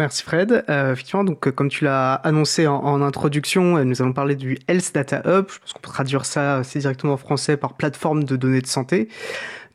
[0.00, 0.64] Merci Fred.
[0.70, 4.94] Euh, effectivement, donc comme tu l'as annoncé en, en, introduction, nous allons parler du Health
[4.94, 5.44] Data Hub.
[5.52, 8.66] Je pense qu'on peut traduire ça assez directement en français par plateforme de données de
[8.66, 9.10] santé.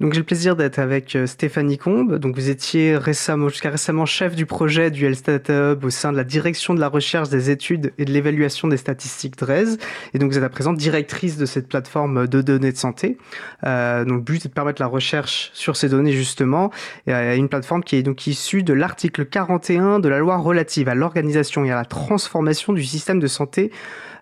[0.01, 2.17] Donc j'ai le plaisir d'être avec euh, Stéphanie Combe.
[2.17, 6.17] Donc vous étiez récemment, jusqu'à récemment chef du projet du Data Hub au sein de
[6.17, 9.77] la direction de la recherche des études et de l'évaluation des statistiques DRES.
[10.13, 13.17] Et donc vous êtes à présent directrice de cette plateforme de données de santé.
[13.65, 16.71] Euh, donc le but est de permettre la recherche sur ces données justement.
[17.07, 20.95] Et une plateforme qui est donc issue de l'article 41 de la loi relative à
[20.95, 23.71] l'organisation et à la transformation du système de santé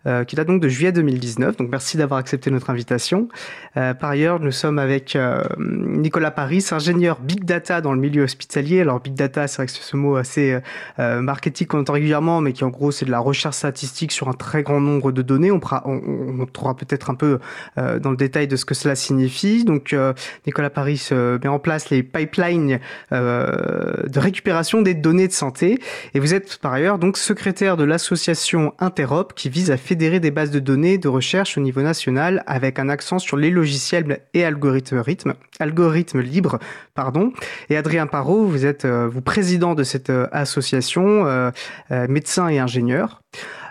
[0.05, 1.55] euh, qui date donc de juillet 2019.
[1.55, 3.29] Donc merci d'avoir accepté notre invitation.
[3.77, 8.23] Euh, par ailleurs, nous sommes avec euh, Nicolas Paris, ingénieur Big Data dans le milieu
[8.23, 8.81] hospitalier.
[8.81, 10.59] Alors Big Data, c'est vrai que c'est ce mot assez
[10.97, 14.33] marketing qu'on entend régulièrement, mais qui en gros c'est de la recherche statistique sur un
[14.33, 15.51] très grand nombre de données.
[15.51, 16.01] On, on,
[16.39, 17.39] on trouvera peut-être un peu
[17.77, 19.63] dans le détail de ce que cela signifie.
[19.63, 19.95] Donc
[20.45, 22.79] Nicolas Paris met en place les pipelines
[23.11, 25.79] de récupération des données de santé.
[26.13, 30.31] Et vous êtes par ailleurs donc secrétaire de l'association Interop qui vise à fédérer des
[30.31, 34.43] bases de données de recherche au niveau national avec un accent sur les logiciels et
[34.43, 36.57] algorithmes, algorithmes libres.
[36.95, 37.31] Pardon.
[37.69, 41.51] Et Adrien Parot, vous êtes euh, vous président de cette euh, association, euh,
[42.09, 43.21] médecin et ingénieur.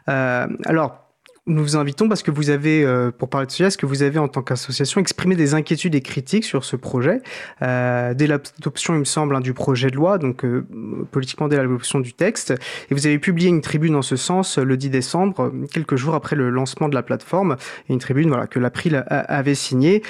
[0.07, 1.12] alors,
[1.47, 4.05] nous vous invitons parce que vous avez, euh, pour parler de ce sujet, que vous
[4.05, 7.21] avez en tant qu'association exprimé des inquiétudes et critiques sur ce projet?
[7.63, 10.65] Euh, dès l'adoption, il me semble, hein, du projet de loi, donc euh,
[11.11, 12.55] politiquement dès l'adoption du texte.
[12.91, 16.37] Et vous avez publié une tribune en ce sens le 10 décembre, quelques jours après
[16.37, 17.57] le lancement de la plateforme,
[17.89, 20.03] et une tribune voilà que l'April avait signée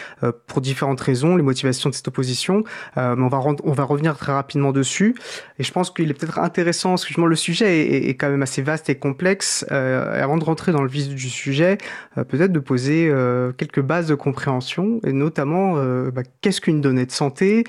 [0.46, 2.62] pour différentes raisons, les motivations de cette opposition.
[2.96, 5.14] mais on va on va revenir très rapidement dessus.
[5.58, 8.42] Et je pense qu'il est peut-être intéressant, parce que le sujet est, est, quand même
[8.42, 9.64] assez vaste et complexe.
[9.70, 11.78] avant de rentrer dans le vif du du sujet,
[12.18, 16.80] euh, peut-être de poser euh, quelques bases de compréhension, et notamment euh, bah, qu'est-ce qu'une
[16.80, 17.64] donnée de santé,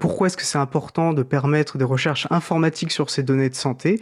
[0.00, 4.00] pourquoi est-ce que c'est important de permettre des recherches informatiques sur ces données de santé.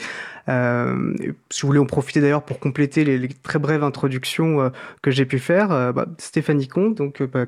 [0.48, 4.70] si vous voulez en profiter d'ailleurs pour compléter les, très brèves introductions
[5.02, 7.46] que j'ai pu faire, bah, Stéphanie Comte, donc bah,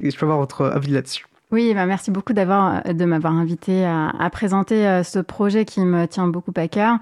[0.00, 1.26] je peux avoir votre avis là-dessus.
[1.52, 6.06] Oui, bah merci beaucoup d'avoir de m'avoir invité à, présenter euh, ce projet qui me
[6.06, 6.96] tient beaucoup à cœur.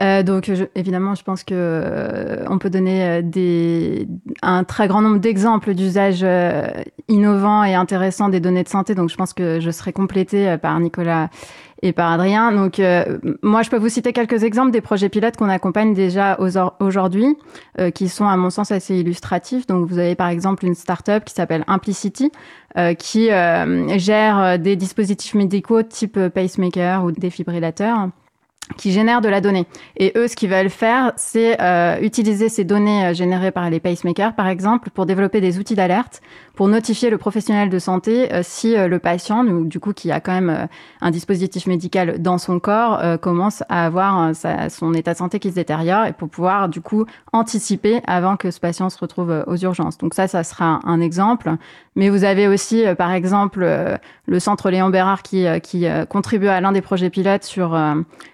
[0.00, 4.08] Euh, donc, évidemment, je pense que euh, on peut donner euh, des,
[4.42, 6.66] un très grand nombre d'exemples d'usages euh,
[7.08, 8.94] innovants et intéressants des données de santé.
[8.94, 11.28] Donc, je pense que je serai complétée par Nicolas
[11.82, 12.52] et par Adrien.
[12.52, 16.38] Donc, euh, moi, je peux vous citer quelques exemples des projets pilotes qu'on accompagne déjà
[16.80, 17.36] aujourd'hui,
[17.78, 19.66] euh, qui sont, à mon sens, assez illustratifs.
[19.66, 22.30] Donc, vous avez par exemple une start-up qui s'appelle Implicity,
[22.78, 23.26] euh, qui
[23.98, 28.08] gère des dispositifs médicaux type pacemaker ou défibrillateurs
[28.76, 29.66] qui génèrent de la donnée.
[29.96, 33.80] Et eux, ce qu'ils veulent faire, c'est euh, utiliser ces données euh, générées par les
[33.80, 36.22] pacemakers, par exemple, pour développer des outils d'alerte,
[36.54, 40.32] pour notifier le professionnel de santé euh, si le patient, du coup, qui a quand
[40.32, 40.68] même
[41.00, 45.50] un dispositif médical dans son corps, commence à avoir sa, son état de santé qui
[45.50, 49.56] se détériore, et pour pouvoir, du coup, anticiper avant que ce patient se retrouve aux
[49.56, 49.98] urgences.
[49.98, 51.52] Donc ça, ça sera un exemple.
[51.96, 53.66] Mais vous avez aussi, par exemple,
[54.26, 57.78] le centre Léon Bérard qui, qui contribue à l'un des projets pilotes sur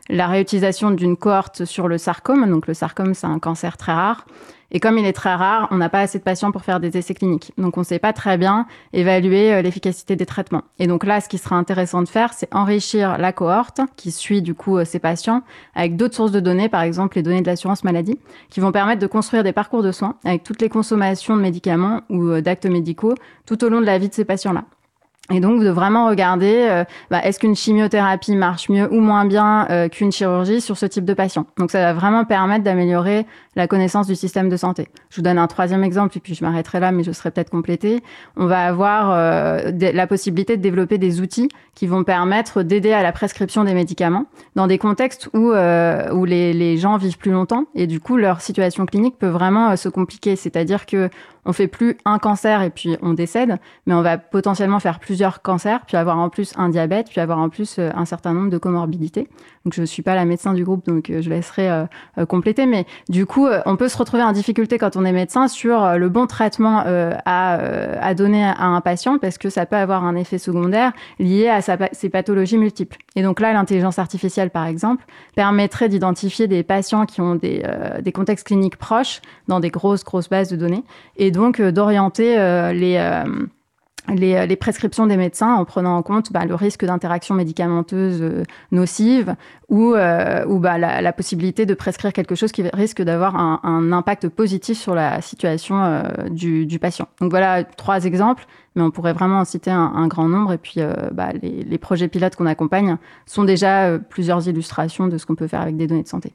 [0.09, 2.49] la réutilisation d'une cohorte sur le sarcome.
[2.49, 4.27] Donc le sarcome, c'est un cancer très rare.
[4.71, 6.99] Et comme il est très rare, on n'a pas assez de patients pour faire des
[6.99, 7.53] essais cliniques.
[7.57, 10.63] Donc on ne sait pas très bien évaluer euh, l'efficacité des traitements.
[10.79, 14.43] Et donc là, ce qui sera intéressant de faire, c'est enrichir la cohorte qui suit
[14.43, 15.43] du coup euh, ces patients
[15.75, 18.19] avec d'autres sources de données, par exemple les données de l'assurance maladie,
[18.51, 22.03] qui vont permettre de construire des parcours de soins avec toutes les consommations de médicaments
[22.11, 23.15] ou euh, d'actes médicaux
[23.47, 24.65] tout au long de la vie de ces patients-là.
[25.31, 30.11] Et donc de vraiment regarder, bah, est-ce qu'une chimiothérapie marche mieux ou moins bien qu'une
[30.11, 31.45] chirurgie sur ce type de patient.
[31.59, 33.27] Donc ça va vraiment permettre d'améliorer
[33.59, 34.89] la connaissance du système de santé.
[35.11, 37.51] Je vous donne un troisième exemple et puis je m'arrêterai là, mais je serai peut-être
[37.51, 38.03] complétée.
[38.37, 43.03] On va avoir euh, la possibilité de développer des outils qui vont permettre d'aider à
[43.03, 44.27] la prescription des médicaments
[44.57, 48.87] dans des contextes où, où les, gens vivent plus longtemps et du coup leur situation
[48.87, 50.37] clinique peut vraiment se compliquer.
[50.37, 51.11] C'est-à-dire que
[51.49, 55.41] on fait plus un cancer et puis on décède, mais on va potentiellement faire plusieurs
[55.41, 58.51] cancers, puis avoir en plus un diabète, puis avoir en plus euh, un certain nombre
[58.51, 59.29] de comorbidités.
[59.65, 62.67] Donc je suis pas la médecin du groupe, donc euh, je laisserai euh, compléter.
[62.67, 66.09] Mais du coup, on peut se retrouver en difficulté quand on est médecin sur le
[66.09, 67.55] bon traitement à,
[68.01, 71.61] à, donner à un patient, parce que ça peut avoir un effet secondaire lié à
[71.61, 72.97] sa, ses pathologies multiples.
[73.17, 75.05] Et donc là, l'intelligence artificielle, par exemple,
[75.35, 77.63] permettrait d'identifier des patients qui ont des,
[78.03, 80.85] des contextes cliniques proches dans des grosses grosses bases de données
[81.17, 83.25] et donc euh, d'orienter euh, les euh,
[84.15, 88.43] les, les, prescriptions des médecins en prenant en compte bah, le risque d'interaction médicamenteuse euh,
[88.73, 89.35] nocive
[89.69, 93.61] ou, euh, ou bah, la, la, possibilité de prescrire quelque chose qui risque d'avoir un,
[93.63, 97.09] un, impact positif sur la situation euh, du, du, patient.
[97.21, 100.53] Donc voilà trois exemples, mais on pourrait vraiment en citer un, un grand nombre.
[100.53, 100.81] Et puis
[101.13, 102.97] bah, les, les, projets pilotes qu'on accompagne
[103.27, 106.33] sont déjà plusieurs illustrations de ce qu'on peut faire avec des données de santé.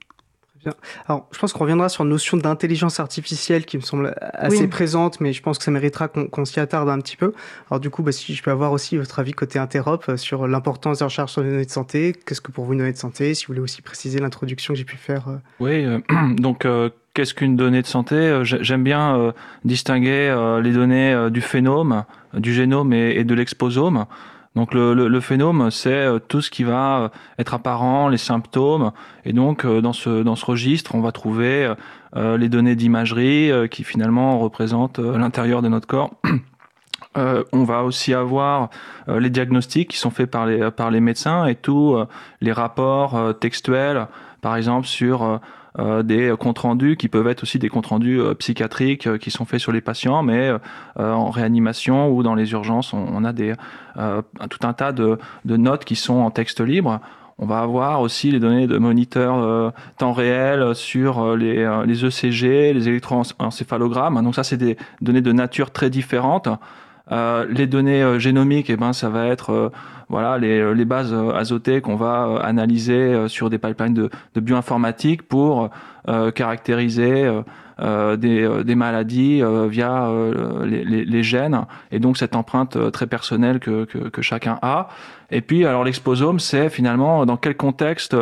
[1.07, 5.19] Alors, je pense qu'on reviendra sur la notion d'intelligence artificielle qui me semble assez présente,
[5.19, 7.33] mais je pense que ça méritera qu'on s'y attarde un petit peu.
[7.69, 10.48] Alors, du coup, bah, si je peux avoir aussi votre avis côté interop euh, sur
[10.48, 12.98] l'importance des recherches sur les données de santé, qu'est-ce que pour vous une donnée de
[12.98, 15.27] santé Si vous voulez aussi préciser l'introduction que j'ai pu faire.
[15.27, 15.38] Euh.
[15.60, 16.00] Oui, euh,
[16.38, 16.68] donc.
[17.16, 18.39] Qu'est-ce qu'une donnée de santé?
[18.42, 24.07] J'aime bien distinguer les données du phénome, du génome et de l'exposome.
[24.55, 27.09] Donc le, le, le phénome, c'est euh, tout ce qui va euh,
[27.39, 28.91] être apparent, les symptômes.
[29.25, 31.73] Et donc euh, dans ce, dans ce registre, on va trouver
[32.15, 36.11] les données d'imagerie qui finalement représentent l'intérieur de notre corps.
[37.15, 38.69] On va aussi avoir
[39.07, 41.97] les diagnostics qui sont faits par les, par les médecins et tous
[42.41, 44.07] les rapports textuels,
[44.44, 45.40] par exemple sur
[45.80, 49.31] euh, des comptes rendus qui peuvent être aussi des comptes rendus euh, psychiatriques euh, qui
[49.31, 50.51] sont faits sur les patients, mais
[50.98, 55.95] en réanimation ou dans les urgences, on, a tout un tas de, de, notes qui
[55.95, 57.00] sont en texte libre.
[57.40, 62.88] On va avoir aussi les données de moniteurs temps réel sur les, les ECG, les
[62.88, 64.22] électroencéphalogrammes.
[64.24, 66.48] Donc ça, c'est des données de nature très différente.
[67.11, 69.71] Euh, les données génomiques, eh ben, ça va être
[70.13, 74.39] voilà les, les bases euh, azotées qu'on va euh, analyser euh, sur des pipelines de
[74.39, 75.69] bioinformatique pour
[76.35, 77.31] caractériser
[77.83, 80.09] des, des, maladies via
[80.63, 84.88] les, les, les, gènes et donc cette empreinte très personnelle que, que, que chacun a.
[85.31, 88.15] Et puis alors l'exposome, c'est finalement dans quel contexte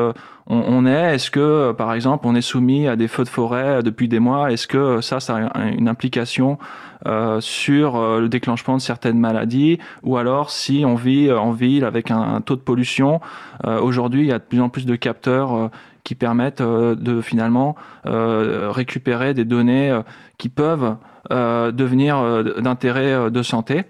[0.48, 1.16] on, est?
[1.16, 4.52] Est-ce que par exemple on est soumis à des feux de forêt depuis des mois?
[4.52, 6.58] Est-ce que ça, ça a une implication
[7.06, 9.80] euh, sur le déclenchement de certaines maladies?
[10.04, 13.22] Ou alors si on vit en ville avec un, taux de pollution.
[13.66, 15.68] Euh, aujourd'hui, il y a de plus en plus de capteurs euh,
[16.04, 20.00] qui permettent euh, de finalement récupérer des données
[20.38, 20.96] qui peuvent
[21.30, 23.84] devenir d'intérêt de santé.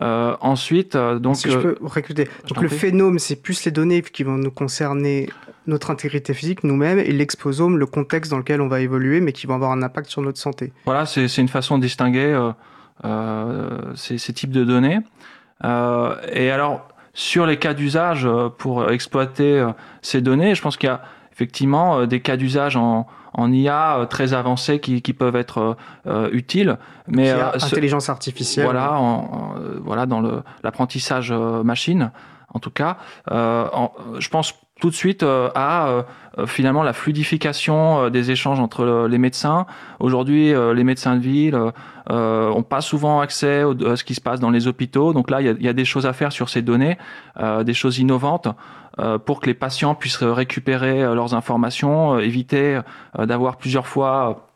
[0.00, 2.28] ensuite, donc, si je peux recruter.
[2.48, 5.28] Donc le phénome, c'est plus les données qui vont nous concerner
[5.66, 9.46] notre intégrité physique nous-mêmes et l'exposome, le contexte dans lequel on va évoluer, mais qui
[9.46, 10.72] vont avoir un impact sur notre santé.
[10.84, 12.50] Voilà, c'est une façon de distinguer
[13.94, 15.00] ces, ces, types de données.
[15.64, 16.88] et alors,
[17.18, 19.72] sur les cas d'usage euh, pour exploiter euh,
[20.02, 21.02] ces données, je pense qu'il y a
[21.38, 25.76] effectivement euh, des cas d'usage en, en IA très avancés qui, qui peuvent être
[26.32, 26.78] utiles.
[27.06, 28.64] Mais intelligence artificielle.
[28.64, 29.54] Voilà, en,
[29.84, 30.20] voilà dans
[30.64, 32.10] l'apprentissage machine,
[32.52, 32.96] en tout cas.
[33.30, 36.04] En, je pense tout de suite à
[36.46, 39.66] finalement la fluidification des échanges entre les médecins.
[40.00, 41.58] Aujourd'hui, les médecins de ville
[42.10, 45.12] euh, ont pas souvent accès à ce qui se passe dans les hôpitaux.
[45.12, 46.96] Donc là, il y a, des choses à faire sur ces données,
[47.38, 48.48] euh, des choses innovantes
[48.98, 52.80] euh, pour que les patients puissent récupérer leurs informations, éviter
[53.18, 54.46] d'avoir plusieurs fois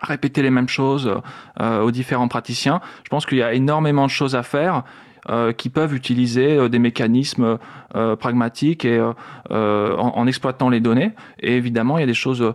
[0.00, 1.12] répéter les mêmes choses
[1.60, 2.80] aux différents praticiens.
[3.04, 4.82] Je pense qu'il y a énormément de choses à faire.
[5.30, 7.56] Euh, qui peuvent utiliser euh, des mécanismes
[7.94, 9.14] euh, pragmatiques et en,
[9.50, 11.12] en, exploitant les données.
[11.38, 12.52] Et évidemment, il y a des choses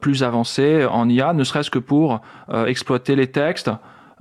[0.00, 2.20] plus avancées en IA, ne serait-ce que pour
[2.66, 3.70] exploiter les textes,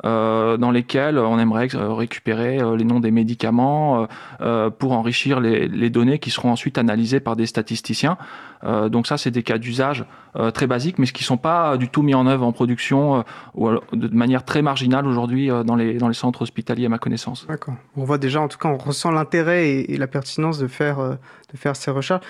[0.04, 4.08] dans lesquels on aimerait récupérer euh, les noms des médicaments
[4.42, 8.18] euh, pour enrichir les, données qui seront ensuite analysées par des statisticiens.
[8.64, 10.06] donc ça, c'est des cas d'usage
[10.54, 13.70] très basiques, mais qui ne sont pas du tout mis en œuvre en production ou
[13.94, 17.46] de manière très marginale aujourd'hui dans, les, centres hospitaliers à ma connaissance.
[17.48, 17.76] D'accord.
[17.96, 20.98] On voit déjà, en tout cas, on ressent l'intérêt et, et, la pertinence de faire,
[20.98, 22.26] de faire ces recherches.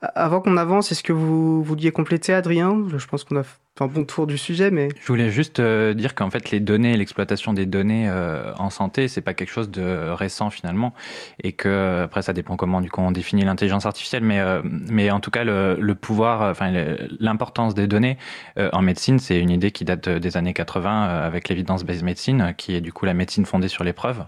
[0.00, 2.84] Avant qu'on avance, est-ce que vous vouliez compléter, Adrien?
[2.88, 3.44] Je pense qu'on a
[3.80, 6.96] un bon tour du sujet, mais je voulais juste euh, dire qu'en fait les données,
[6.96, 10.94] l'exploitation des données euh, en santé, c'est pas quelque chose de récent finalement,
[11.42, 15.10] et que après ça dépend comment du coup on définit l'intelligence artificielle, mais euh, mais
[15.10, 16.72] en tout cas le, le pouvoir, enfin
[17.20, 18.16] l'importance des données
[18.56, 22.80] en médecine, c'est une idée qui date des années 80 avec l'évidence-based medicine, qui est
[22.80, 24.24] du coup la médecine fondée sur les preuves,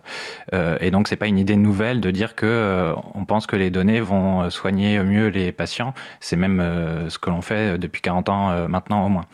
[0.53, 4.01] et donc c'est pas une idée nouvelle de dire que on pense que les données
[4.01, 6.59] vont soigner mieux les patients, c'est même
[7.09, 9.25] ce que l'on fait depuis 40 ans maintenant au moins.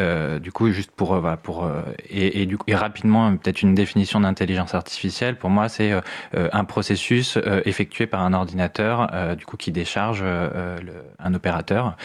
[0.00, 3.62] Euh, du coup, juste pour, euh, pour euh, et, et, du coup, et rapidement, peut-être
[3.62, 5.36] une définition d'intelligence artificielle.
[5.36, 5.92] Pour moi, c'est
[6.34, 11.96] un processus effectué par un ordinateur, du coup, qui décharge le, un opérateur,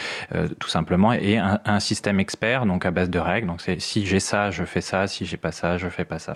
[0.58, 3.46] tout simplement, et un, un, système expert, donc à base de règles.
[3.46, 5.06] Donc, c'est si j'ai ça, je fais ça.
[5.06, 6.34] Si j'ai pas ça, je fais pas ça.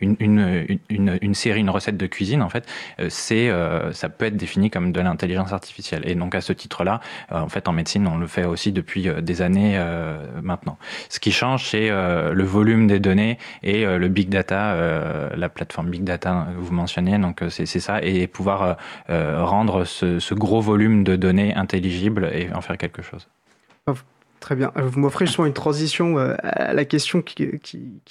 [0.00, 2.66] Une, une, une, une, série, une recette de cuisine, en fait,
[3.08, 3.50] c'est
[3.92, 6.02] ça peut être défini comme de l'intelligence artificielle.
[6.06, 7.00] Et donc, à ce titre-là,
[7.30, 9.78] en fait, en médecine, on le fait aussi depuis des années
[10.42, 10.78] maintenant.
[11.08, 14.76] Ce qui change, c'est le volume des données et le big data,
[15.36, 17.18] la plateforme big data que vous mentionnez.
[17.18, 18.76] Donc c'est ça et pouvoir
[19.08, 23.28] rendre ce, gros volume de données intelligible et en faire quelque chose.
[24.40, 24.72] Très bien.
[24.76, 27.50] Euh, vous m'offrez justement une transition euh, à la question qui,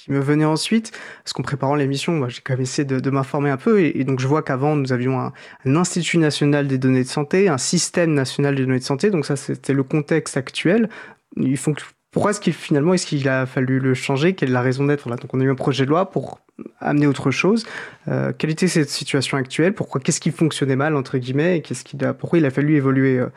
[0.08, 0.92] me venait ensuite.
[1.24, 3.80] Parce qu'en préparant l'émission, j'ai quand même essayé de, m'informer un peu.
[3.80, 5.32] Et, donc, je vois qu'avant, nous avions un,
[5.64, 9.10] Institut national des données de santé, un système national des données de santé.
[9.10, 10.88] Donc, ça, c'était le contexte actuel.
[11.36, 11.74] Ils font,
[12.10, 14.34] pourquoi est-ce qu'il finalement, est-ce qu'il a fallu le changer?
[14.34, 15.08] Quelle est la raison d'être?
[15.08, 16.40] Donc, on a eu un projet de loi pour
[16.80, 17.66] amener autre chose.
[18.08, 19.74] Euh, quelle était cette situation actuelle?
[19.74, 22.76] Pourquoi Qu'est-ce qui fonctionnait mal, entre guillemets Et qu'est-ce qu'il a, pourquoi il a fallu
[22.76, 23.28] évoluer, euh,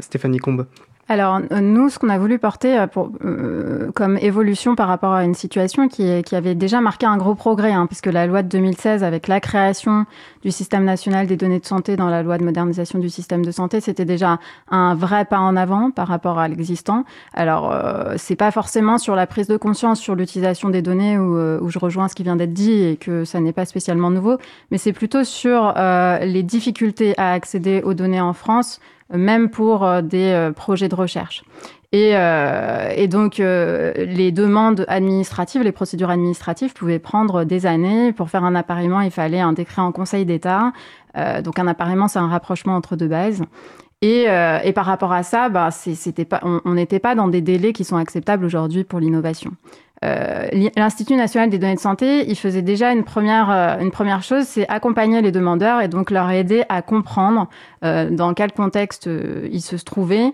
[0.00, 0.66] Stéphanie Combe?
[1.10, 5.24] Alors nous, ce qu'on a voulu porter euh, pour, euh, comme évolution par rapport à
[5.24, 8.48] une situation qui, qui avait déjà marqué un gros progrès, hein, puisque la loi de
[8.48, 10.06] 2016, avec la création
[10.44, 13.50] du système national des données de santé dans la loi de modernisation du système de
[13.50, 14.38] santé, c'était déjà
[14.70, 17.04] un vrai pas en avant par rapport à l'existant.
[17.34, 21.36] Alors euh, c'est pas forcément sur la prise de conscience sur l'utilisation des données où,
[21.36, 24.12] euh, où, je rejoins ce qui vient d'être dit et que ça n'est pas spécialement
[24.12, 24.38] nouveau,
[24.70, 25.74] mais c'est plutôt sur
[26.22, 28.78] les difficultés à accéder aux données en France
[29.12, 31.42] même pour euh, des euh, projets de recherche.
[31.92, 38.12] Et, euh, donc, les demandes administratives, les procédures administratives pouvaient prendre des années.
[38.12, 40.72] Pour faire un appareillement, il fallait un décret en Conseil d'État.
[41.42, 43.42] Donc, un appareillement, c'est un rapprochement entre deux bases.
[44.02, 44.28] Et,
[44.72, 45.70] par rapport à ça, bah,
[46.44, 49.50] on n'était pas dans des délais qui sont acceptables aujourd'hui pour l'innovation.
[50.04, 54.22] Euh, L'Institut national des données de santé, il faisait déjà une première, euh, une première
[54.22, 57.48] chose, c'est accompagner les demandeurs et donc leur aider à comprendre
[57.84, 60.32] euh, dans quel contexte euh, ils se trouvaient,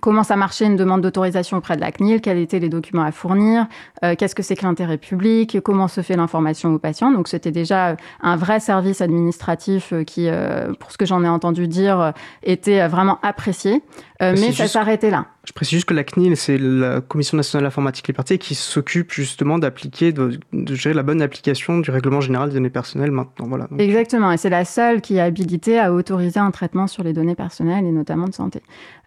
[0.00, 3.12] comment ça marchait une demande d'autorisation auprès de la CNIL, quels étaient les documents à
[3.12, 3.66] fournir,
[4.04, 7.10] euh, qu'est-ce que c'est que l'intérêt public, comment se fait l'information aux patients.
[7.10, 11.28] Donc c'était déjà un vrai service administratif euh, qui, euh, pour ce que j'en ai
[11.28, 13.82] entendu dire, était vraiment apprécié.
[14.20, 15.26] Mais ça s'arrêtait là.
[15.44, 19.58] Je précise juste que la CNIL, c'est la Commission nationale d'informatique liberté qui s'occupe justement
[19.58, 23.46] d'appliquer, de, de, gérer la bonne application du règlement général des données personnelles maintenant.
[23.48, 23.66] Voilà.
[23.70, 23.80] Donc...
[23.80, 27.34] Exactement, et c'est la seule qui est habilitée à autoriser un traitement sur les données
[27.34, 28.62] personnelles et notamment de santé.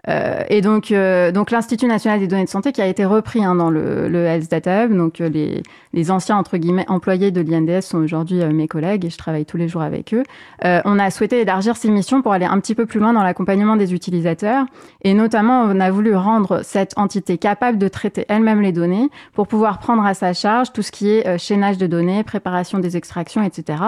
[0.08, 3.44] Euh, et donc, euh, donc l'Institut national des données de santé qui a été repris
[3.44, 4.96] hein, dans le, le Health Data Hub.
[4.96, 5.62] Donc, euh, les,
[5.94, 9.46] les anciens entre guillemets employés de l'INDS sont aujourd'hui euh, mes collègues et je travaille
[9.46, 10.24] tous les jours avec eux.
[10.66, 13.24] Euh, on a souhaité élargir ces missions pour aller un petit peu plus loin dans
[13.24, 14.66] l'accompagnement des utilisateurs
[15.04, 19.48] et notamment on a voulu rendre cette entité capable de traiter elle-même les données pour
[19.48, 23.44] pouvoir prendre à sa charge tout ce qui est chaînage de données, préparation des extractions,
[23.44, 23.84] etc.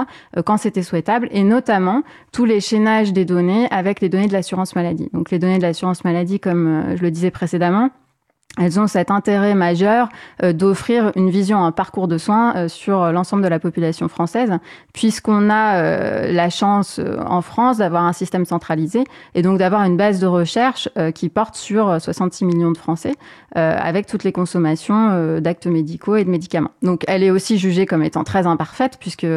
[0.46, 4.76] quand c'était souhaitable et notamment tous les chaînages des données avec les données de l'assurance
[4.76, 5.10] maladie.
[5.14, 7.90] Donc les données de l'assurance maladie, comme euh, je le disais précédemment,
[8.60, 10.10] elles ont cet intérêt majeur
[10.44, 14.52] euh, d'offrir une vision, un parcours de soins euh, sur l'ensemble de la population française,
[14.94, 19.98] puisqu'on a euh, la chance en France d'avoir un système centralisé et donc d'avoir une
[19.98, 23.14] base de recherche qui porte sur 66 millions de Français,
[23.56, 26.72] avec toutes les consommations d'actes médicaux et de médicaments.
[26.82, 29.28] Donc elle est aussi jugée comme étant très imparfaite, puisque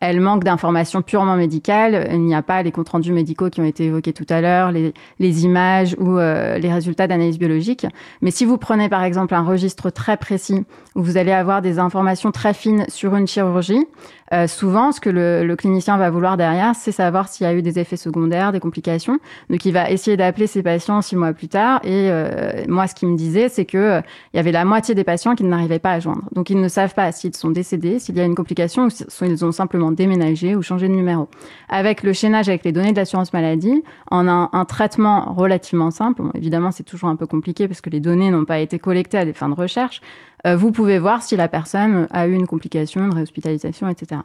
[0.00, 2.08] elle manque d'informations purement médicales.
[2.12, 4.72] Il n'y a pas les comptes rendus médicaux qui ont été évoqués tout à l'heure,
[4.72, 7.86] les, les, images ou les résultats d'analyse biologique.
[8.22, 11.78] Mais si vous prenez par exemple un registre très précis où vous allez avoir des
[11.78, 13.86] informations très fines sur une chirurgie,
[14.32, 17.54] euh, souvent, ce que le, le, clinicien va vouloir derrière, c'est savoir s'il y a
[17.54, 19.18] eu des effets secondaires, des complications.
[19.50, 21.80] Donc, il va essayer d'appeler ses patients six mois plus tard.
[21.84, 24.00] Et euh, moi, ce qu'il me disait, c'est que euh,
[24.32, 26.22] il y avait la moitié des patients qui n'arrivaient pas à joindre.
[26.32, 29.44] Donc, ils ne savent pas s'ils sont décédés, s'il y a une complication, ou s'ils
[29.44, 31.28] ont simplement déménagé ou changé de numéro.
[31.68, 36.22] Avec le chaînage avec les données de l'assurance maladie, en un, un, traitement relativement simple,
[36.22, 39.18] bon, évidemment, c'est toujours un peu compliqué parce que les données n'ont pas été collectées
[39.18, 40.00] à des fins de recherche,
[40.44, 44.20] vous pouvez voir si la personne a eu une complication, une réhospitalisation, etc.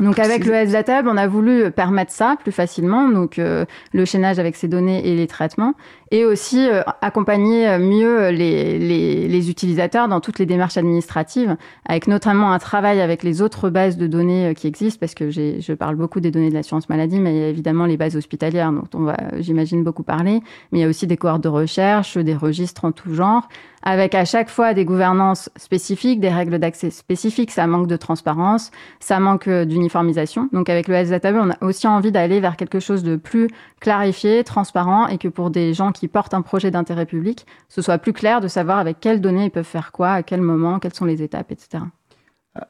[0.00, 4.38] Donc avec le SDATAB, on a voulu permettre ça plus facilement, donc euh, le chaînage
[4.38, 5.74] avec ces données et les traitements,
[6.10, 11.56] et aussi euh, accompagner mieux les, les, les, utilisateurs dans toutes les démarches administratives,
[11.86, 15.30] avec notamment un travail avec les autres bases de données euh, qui existent, parce que
[15.30, 18.16] je parle beaucoup des données de l'assurance maladie, mais il y a évidemment les bases
[18.16, 20.40] hospitalières dont on va, j'imagine, beaucoup parler,
[20.72, 23.46] mais il y a aussi des cohortes de recherche, des registres en tout genre,
[23.82, 27.50] avec à chaque fois des gouvernances spécifiques, des règles d'accès spécifiques.
[27.50, 28.70] Ça manque de transparence,
[29.00, 30.48] ça manque d'uniformisation.
[30.52, 33.48] Donc avec le Data on a aussi envie d'aller vers quelque chose de plus
[33.80, 37.98] clarifié, transparent, et que pour des gens qui portent un projet d'intérêt public, ce soit
[37.98, 40.94] plus clair de savoir avec quelles données ils peuvent faire quoi, à quel moment, quelles
[40.94, 41.84] sont les étapes, etc.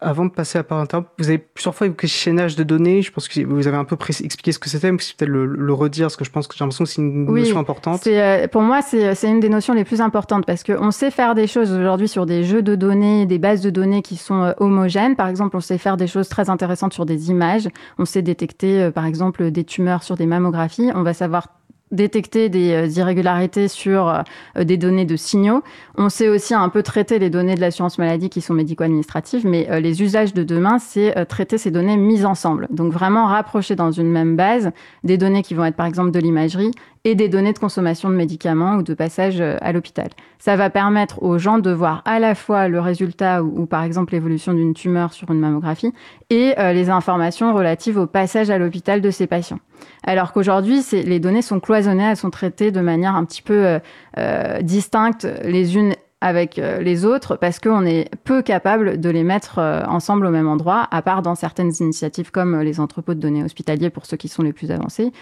[0.00, 0.86] Avant de passer à part
[1.18, 3.02] vous avez plusieurs fois évoqué chaînage de données.
[3.02, 5.44] Je pense que vous avez un peu expliqué ce que c'était, mais c'est peut-être le,
[5.44, 8.06] le, redire, parce que je pense que j'ai l'impression que c'est une oui, notion importante.
[8.06, 11.48] Euh, pour moi, c'est une des notions les plus importantes, parce qu'on sait faire des
[11.48, 15.16] choses aujourd'hui sur des jeux de données, des bases de données qui sont euh, homogènes.
[15.16, 17.68] Par exemple, on sait faire des choses très intéressantes sur des images.
[17.98, 20.92] On sait détecter, euh, par exemple, des tumeurs sur des mammographies.
[20.94, 21.48] On va savoir
[21.92, 24.22] détecter des irrégularités sur
[24.58, 25.62] des données de signaux.
[25.96, 29.80] On sait aussi un peu traiter les données de l'assurance maladie qui sont médico-administratives, mais
[29.80, 32.66] les usages de demain, c'est traiter ces données mises ensemble.
[32.70, 34.70] Donc vraiment rapprocher dans une même base
[35.04, 36.72] des données qui vont être par exemple de l'imagerie
[37.04, 40.08] et des données de consommation de médicaments ou de passage euh, à l'hôpital.
[40.38, 44.12] Ça va permettre aux gens de voir à la fois le résultat ou, par exemple
[44.12, 45.92] l'évolution d'une tumeur sur une mammographie
[46.30, 49.58] et euh, les informations relatives au passage à l'hôpital de ces patients.
[50.04, 53.78] Alors qu'aujourd'hui, les données sont cloisonnées, elles sont traitées de manière un petit peu
[54.18, 59.24] euh, distincte les unes avec euh, les autres parce qu'on est peu capable de les
[59.24, 63.14] mettre euh, ensemble au même endroit, à part dans certaines initiatives comme euh, les entrepôts
[63.14, 65.12] de données hospitaliers pour ceux qui sont les plus avancés,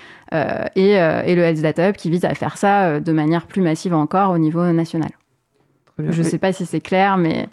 [0.77, 3.95] et, et, le Health Data Hub qui vise à faire ça de manière plus massive
[3.95, 5.11] encore au niveau national.
[5.99, 7.49] Je ne sais pas si c'est clair, mais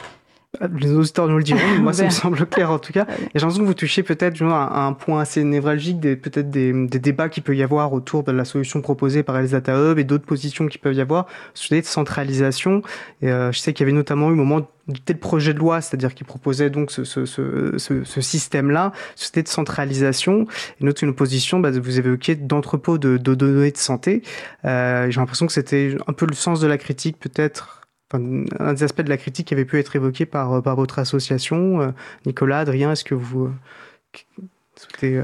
[0.79, 3.05] les auditeurs nous le diront, moi ça me semble clair en tout cas.
[3.09, 6.73] Et j'ai l'impression que vous touchez peut-être à un point assez névralgique, des, peut-être des,
[6.87, 10.03] débats qu'il peut y avoir autour de la solution proposée par les Data Hub et
[10.03, 12.81] d'autres positions qui peuvent y avoir sur des centralisation.
[13.21, 14.67] Et euh, je sais qu'il y avait notamment eu au moment
[15.05, 19.47] tel projet de loi, c'est-à-dire qui proposait donc ce, ce, ce, ce système-là, c'était de
[19.49, 20.47] centralisation.
[20.81, 24.23] Et notre une position, bah, vous évoquiez d'entrepôt de, de, données de santé.
[24.65, 27.76] Euh, j'ai l'impression que c'était un peu le sens de la critique peut-être
[28.13, 30.99] un des aspects de la critique qui avait pu être évoqué par, euh, par votre
[30.99, 31.81] association.
[31.81, 31.91] Euh,
[32.25, 34.43] Nicolas, Adrien, est-ce que vous euh,
[34.75, 35.23] souhaitez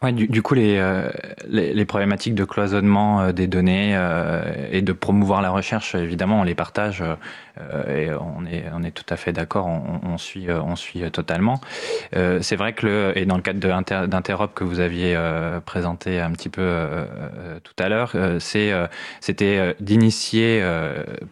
[0.00, 0.80] Ouais, du, du, coup, les,
[1.48, 4.00] les, problématiques de cloisonnement des données
[4.70, 7.02] et de promouvoir la recherche, évidemment, on les partage
[7.88, 10.48] et on est, tout à fait d'accord, on, suit,
[11.12, 11.60] totalement.
[12.12, 15.18] c'est vrai que, et dans le cadre d'Interop que vous aviez
[15.66, 16.86] présenté un petit peu
[17.62, 20.62] tout à l'heure, c'était d'initier,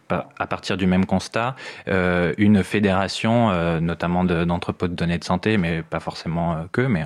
[0.09, 1.55] à partir du même constat,
[1.87, 7.05] une fédération, notamment d'entrepôts de, données de santé, mais pas forcément que, mais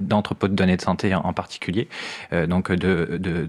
[0.00, 1.88] d'entrepôts de données de santé en, particulier,
[2.32, 3.48] euh, donc de,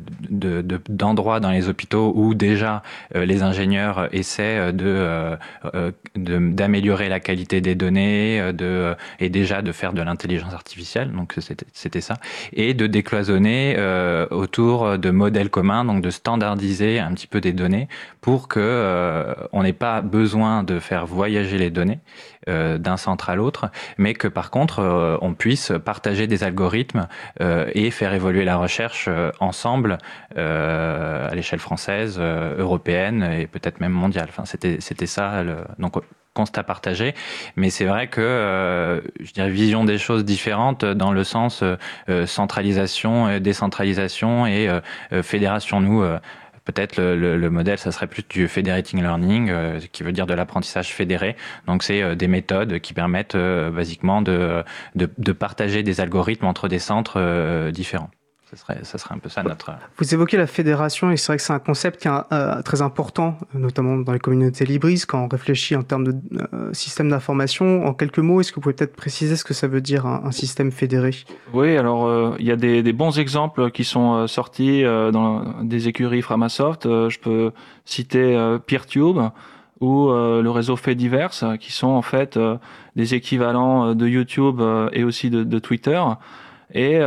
[0.90, 2.84] d'endroits dans les hôpitaux où déjà
[3.16, 9.72] euh, les ingénieurs essaient de, euh, d'améliorer la qualité des données de, et déjà de
[9.72, 11.36] faire de l'intelligence artificielle, donc
[11.74, 12.18] c'était ça,
[12.54, 13.78] et de décloisonner
[14.32, 17.88] autour de modèles communs, donc de standardiser un petit peu des données
[18.22, 22.00] pour que on n'ait pas besoin de faire voyager les données
[22.48, 27.08] d'un centre à l'autre, mais que par contre on puisse partager des algorithmes
[27.42, 29.98] euh, et faire évoluer la recherche euh, ensemble
[30.38, 34.28] euh, à l'échelle française, européenne et peut-être même mondiale.
[34.30, 35.44] Enfin, c'était c'était ça.
[35.44, 35.96] Le, donc
[36.34, 37.14] constat partagé,
[37.58, 41.62] mais c'est vrai que je dirais vision des choses différentes dans le sens
[42.26, 44.70] centralisation, décentralisation et
[45.24, 45.82] fédération.
[45.82, 46.02] Nous,
[46.66, 50.34] Peut-être le, le, modèle, ça serait plus du federating learning, euh, qui veut dire de
[50.34, 51.36] l'apprentissage fédéré.
[51.68, 54.64] Donc, c'est euh, des méthodes qui permettent euh, basiquement de,
[54.96, 58.12] de, de, partager des algorithmes entre des centres différents.
[58.52, 59.72] Ça serait, ça serait un peu ça notre.
[59.98, 62.82] Vous évoquez la fédération et c'est vrai que c'est un concept qui est euh, très
[62.82, 66.16] important, notamment dans les communautés libris, quand on réfléchit en termes de
[66.54, 67.86] euh, système d'information.
[67.86, 70.32] En quelques mots, est-ce que vous pouvez peut-être préciser ce que ça veut dire un,
[70.32, 71.12] système fédéré?
[71.54, 75.88] Oui, alors euh, il y a des, des, bons exemples qui sont sortis dans des
[75.88, 76.84] écuries Framasoft.
[76.84, 77.52] je peux
[77.86, 79.18] citer PeerTube
[79.80, 82.38] ou le réseau Fediverse, qui sont en fait
[82.98, 84.62] des équivalents de YouTube
[84.92, 86.02] et aussi de, de Twitter.
[86.74, 87.00] Et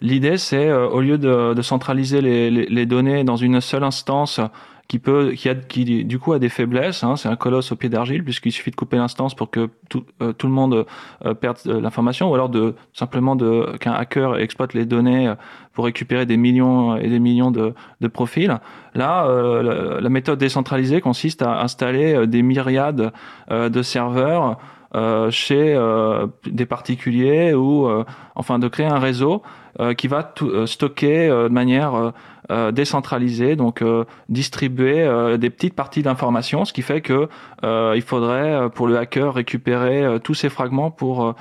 [0.00, 3.84] L'idée, c'est euh, au lieu de, de centraliser les, les, les, données dans une seule
[3.84, 4.40] instance
[4.88, 7.04] qui peut, qui a, qui du coup a des faiblesses.
[7.04, 10.04] Hein, c'est un colosse au pied d'argile puisqu'il suffit de couper l'instance pour que tout,
[10.22, 10.86] euh, tout le monde
[11.24, 15.32] euh, perde l'information, ou alors de simplement de qu'un hacker exploite les données
[15.74, 18.58] pour récupérer des millions et des millions de, de profils.
[18.94, 19.26] Là,
[19.62, 23.12] la, la, méthode décentralisée consiste à installer des myriades
[23.48, 24.58] de serveurs.
[24.96, 29.40] Euh, chez euh, des particuliers ou euh, enfin de créer un réseau
[29.96, 32.12] qui va tout, stocker de manière
[32.72, 33.84] décentralisée, donc
[34.28, 37.28] distribuer des petites parties d'informations, ce qui fait que
[37.62, 41.34] il faudrait pour le hacker récupérer tous ces fragments pour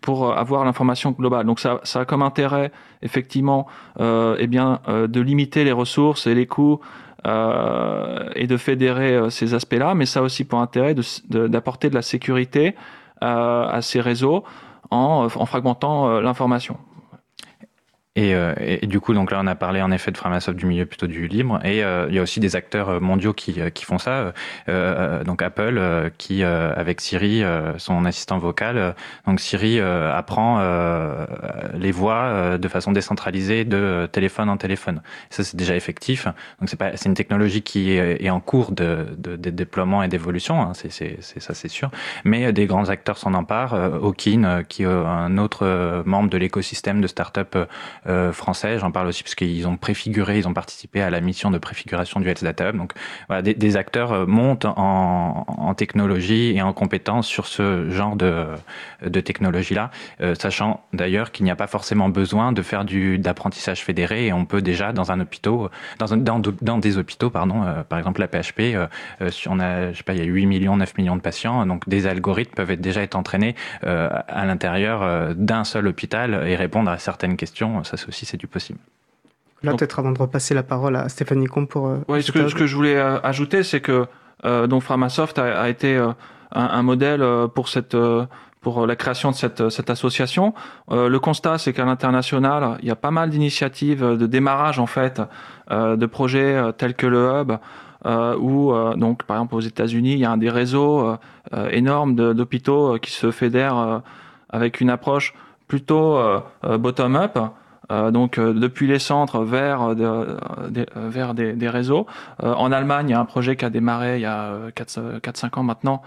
[0.00, 1.46] pour avoir l'information globale.
[1.46, 2.70] Donc ça, ça a comme intérêt
[3.02, 3.66] effectivement
[3.98, 6.80] eh bien de limiter les ressources et les coûts
[7.26, 10.94] euh, et de fédérer euh, ces aspects-là, mais ça a aussi pour intérêt
[11.28, 12.76] d'apporter de, de, la sécurité
[13.24, 14.44] euh, à ces réseaux
[14.90, 16.76] en, en fragmentant l'information.
[18.16, 20.86] Euh, et, du coup, donc là, on a parlé en effet de Framasoft du milieu
[20.86, 21.60] plutôt du libre.
[21.64, 24.32] Et euh, il y a aussi des acteurs euh, mondiaux qui, qui font ça.
[25.24, 27.42] donc Apple, qui avec Siri,
[27.78, 28.94] son assistant vocal,
[29.26, 30.60] donc Siri apprend
[31.74, 35.02] les voix de façon décentralisée de téléphone en téléphone.
[35.30, 36.26] Ça, c'est déjà effectif.
[36.60, 40.02] Donc c'est pas, c'est une technologie qui est, est en cours de, de, de déploiement
[40.02, 40.60] et d'évolution.
[40.60, 40.90] Hein, c'est,
[41.20, 41.90] ça, c'est sûr.
[42.24, 43.74] Mais des grands acteurs s'en emparent.
[44.02, 47.56] Okin, qui est un autre membre de l'écosystème de start-up
[48.32, 48.78] français.
[48.78, 52.20] J'en parle aussi parce qu'ils ont préfiguré, ils ont participé à la mission de préfiguration
[52.20, 52.76] du Health Data Hub.
[52.76, 52.92] Donc
[53.28, 58.46] voilà, des, acteurs montent en, technologie et en compétences sur ce genre de,
[59.20, 59.90] technologie-là,
[60.38, 64.62] sachant d'ailleurs qu'il n'y a pas forcément besoin de faire d'apprentissage fédéré et on peut
[64.62, 65.68] déjà dans un hôpital,
[65.98, 68.76] dans, des hôpitaux, pardon, par exemple la PHP,
[69.46, 71.88] on a, je sais pas, il y a 8 millions, 9 millions de patients, donc
[71.88, 76.90] des algorithmes peuvent déjà être entraînés euh, à l'intérieur euh, d'un seul hôpital et répondre
[76.90, 77.82] à certaines questions.
[77.96, 78.78] Ça aussi, c'est du possible.
[79.62, 81.88] Là, peut-être avant de repasser la parole à Stéphanie Combe pour.
[81.88, 84.06] Euh, oui, ce que, ce que, je voulais ajouter, c'est que
[84.44, 86.00] donc Framasoft a, été
[86.52, 87.96] un, modèle pour cette
[88.60, 90.54] pour la création de cette, cette association.
[90.88, 95.20] le constat, c'est qu'à l'international, il y a pas mal d'initiatives de démarrage en fait
[95.70, 97.58] de projets tels que le hub
[98.06, 101.16] euh, où, euh, donc, par exemple, aux États-Unis, il y a un des réseaux
[101.54, 104.02] euh, énormes d'hôpitaux qui se fédèrent
[104.50, 105.34] avec une approche
[105.66, 106.18] plutôt
[106.62, 107.38] bottom-up.
[107.90, 112.06] Donc depuis les centres vers, vers des, des réseaux.
[112.42, 115.62] en Allemagne, il y a un projet qui a démarré il y a 4-5 ans
[115.62, 116.02] maintenant,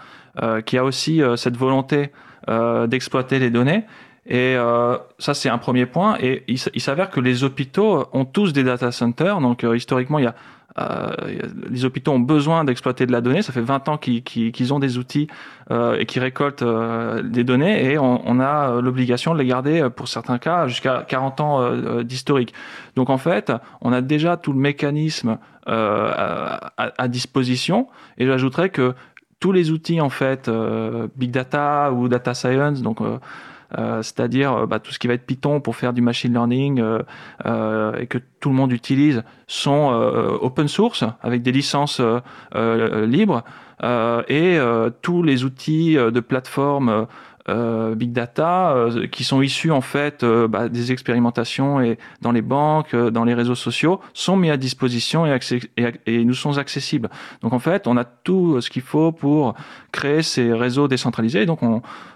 [0.65, 2.11] qui a aussi cette volonté
[2.87, 3.85] d'exploiter les données.
[4.27, 4.55] Et
[5.17, 6.17] ça, c'est un premier point.
[6.19, 9.39] Et il, il s'avère que les hôpitaux ont tous des data centers.
[9.41, 10.35] Donc historiquement, il y a euh,
[11.69, 13.41] les hôpitaux ont besoin d'exploiter de la donnée.
[13.41, 15.27] Ça fait 20 ans qu'ils ont des outils
[15.69, 20.07] euh, et qui récoltent euh, des données et on, a l'obligation de les garder pour
[20.07, 22.53] certains cas jusqu'à 40 ans d'historique.
[22.95, 28.95] Donc en fait, on a déjà tout le mécanisme à, à, disposition et j'ajouterais que
[29.39, 30.49] tous les outils en fait
[31.15, 33.17] big data ou data science donc euh,
[34.01, 36.81] c'est-à-dire euh, bah, tout ce qui va être Python pour faire du machine learning
[37.45, 39.89] euh, et que tout le monde utilise sont
[40.41, 42.01] open source avec des licences
[42.55, 43.43] libres
[43.83, 44.59] et
[45.01, 47.07] tous les outils de plateforme
[47.49, 52.31] euh, big data euh, qui sont issus en fait euh, bah, des expérimentations et dans
[52.31, 55.39] les banques, dans les réseaux sociaux, sont mis à disposition et,
[56.05, 57.09] et, nous sont accessibles.
[57.41, 59.55] Donc en fait, on a tout ce qu'il faut pour
[59.91, 61.45] créer ces réseaux décentralisés.
[61.45, 61.61] Donc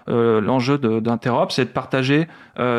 [0.06, 2.28] l'enjeu d'Interop, c'est de partager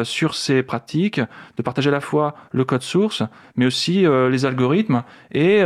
[0.04, 1.20] sur ces pratiques,
[1.58, 3.24] de partager à la fois le code source,
[3.56, 5.62] mais aussi les algorithmes et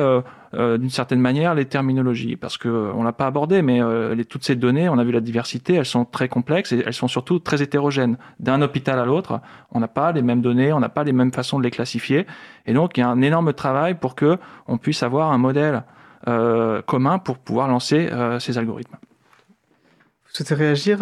[0.53, 4.13] euh, d'une certaine manière les terminologies, parce que euh, on l'a pas abordé, mais euh,
[4.15, 6.93] les, toutes ces données, on a vu la diversité, elles sont très complexes et elles
[6.93, 8.17] sont surtout très hétérogènes.
[8.39, 9.39] D'un hôpital à l'autre,
[9.71, 12.25] on n'a pas les mêmes données, on n'a pas les mêmes façons de les classifier,
[12.65, 14.37] et donc il y a un énorme travail pour que
[14.67, 15.83] on puisse avoir un modèle
[16.85, 18.07] commun pour pouvoir lancer
[18.39, 18.95] ces algorithmes.
[20.25, 20.99] Vous souhaitez réagir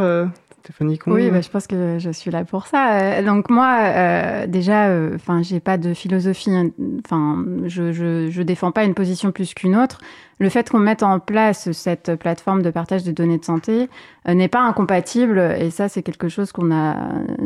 [0.63, 2.99] Stéphanie Oui, bah, je pense que je suis là pour ça.
[2.99, 6.51] Euh, donc moi, euh, déjà, euh, enfin, j'ai pas de philosophie.
[6.51, 6.69] Hein,
[7.05, 9.99] enfin, je, je, je défends pas une position plus qu'une autre.
[10.39, 13.89] Le fait qu'on mette en place cette plateforme de partage des données de santé
[14.25, 16.95] n'est pas incompatible, et ça, c'est quelque chose qu'on a,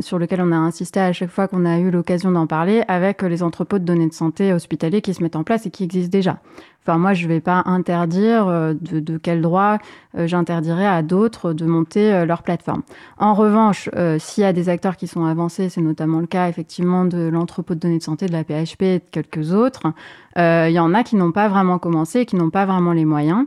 [0.02, 3.24] sur lequel on a insisté à chaque fois qu'on a eu l'occasion d'en parler, avec
[3.24, 6.16] les entrepôts de données de santé hospitaliers qui se mettent en place et qui existent
[6.16, 6.40] déjà.
[6.86, 9.78] Enfin, moi, je ne vais pas interdire euh, de, quel droit
[10.18, 12.84] euh, j'interdirais à d'autres de monter euh, leur plateforme.
[13.18, 17.06] En revanche, s'il y a des acteurs qui sont avancés, c'est notamment le cas effectivement
[17.06, 19.84] de l'entrepôt de données de santé de la PHP et de quelques autres,
[20.36, 23.46] il y en a qui n'ont pas vraiment commencé, qui n'ont pas vraiment les moyens.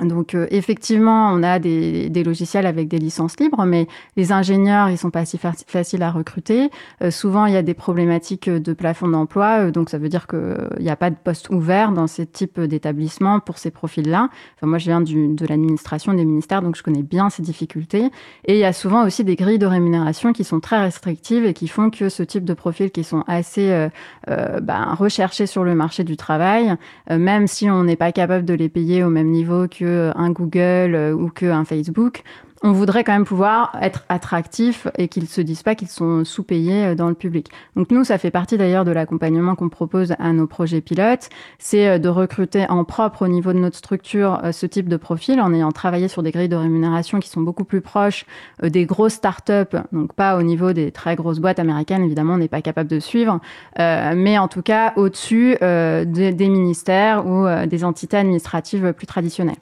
[0.00, 4.88] Donc euh, effectivement, on a des, des, logiciels avec des licences libres, mais les ingénieurs,
[4.88, 6.70] ils sont pas si faciles à recruter.
[7.02, 10.26] Euh, souvent, il y a des problématiques de plafond d'emploi, euh, donc ça veut dire
[10.26, 14.30] qu'il n'y a pas de poste ouvert dans ce type d'établissement pour ces profils-là.
[14.56, 18.10] Enfin, moi, je viens du, de l'administration des ministères, donc je connais bien ces difficultés.
[18.46, 21.54] Et il y a souvent aussi des grilles de rémunération qui sont très restrictives et
[21.54, 23.88] qui font que ce type de profils qui sont assez
[24.26, 26.74] ben, recherchés sur le marché du travail,
[27.10, 30.94] même si on n'est pas capable de les payer au même niveau que un Google
[30.94, 32.22] euh, ou qu'un Facebook,
[32.62, 36.86] on voudrait quand même pouvoir être attractif et qu'ils se disent pas qu'ils sont sous-payés
[36.86, 37.50] euh, dans le public.
[37.76, 41.88] Donc nous, ça fait partie d'ailleurs de l'accompagnement qu'on propose à nos projets pilotes, c'est
[41.88, 45.52] euh, de recruter en propre au niveau de notre structure ce type de profil en
[45.52, 48.24] ayant travaillé sur des grilles de rémunération qui sont beaucoup plus proches
[48.62, 52.48] des grosses startups, donc pas au niveau des très grosses boîtes américaines, évidemment, on n'est
[52.48, 53.40] pas capable de suivre,
[53.78, 59.56] mais en tout cas au-dessus des ministères ou des entités administratives plus traditionnelles.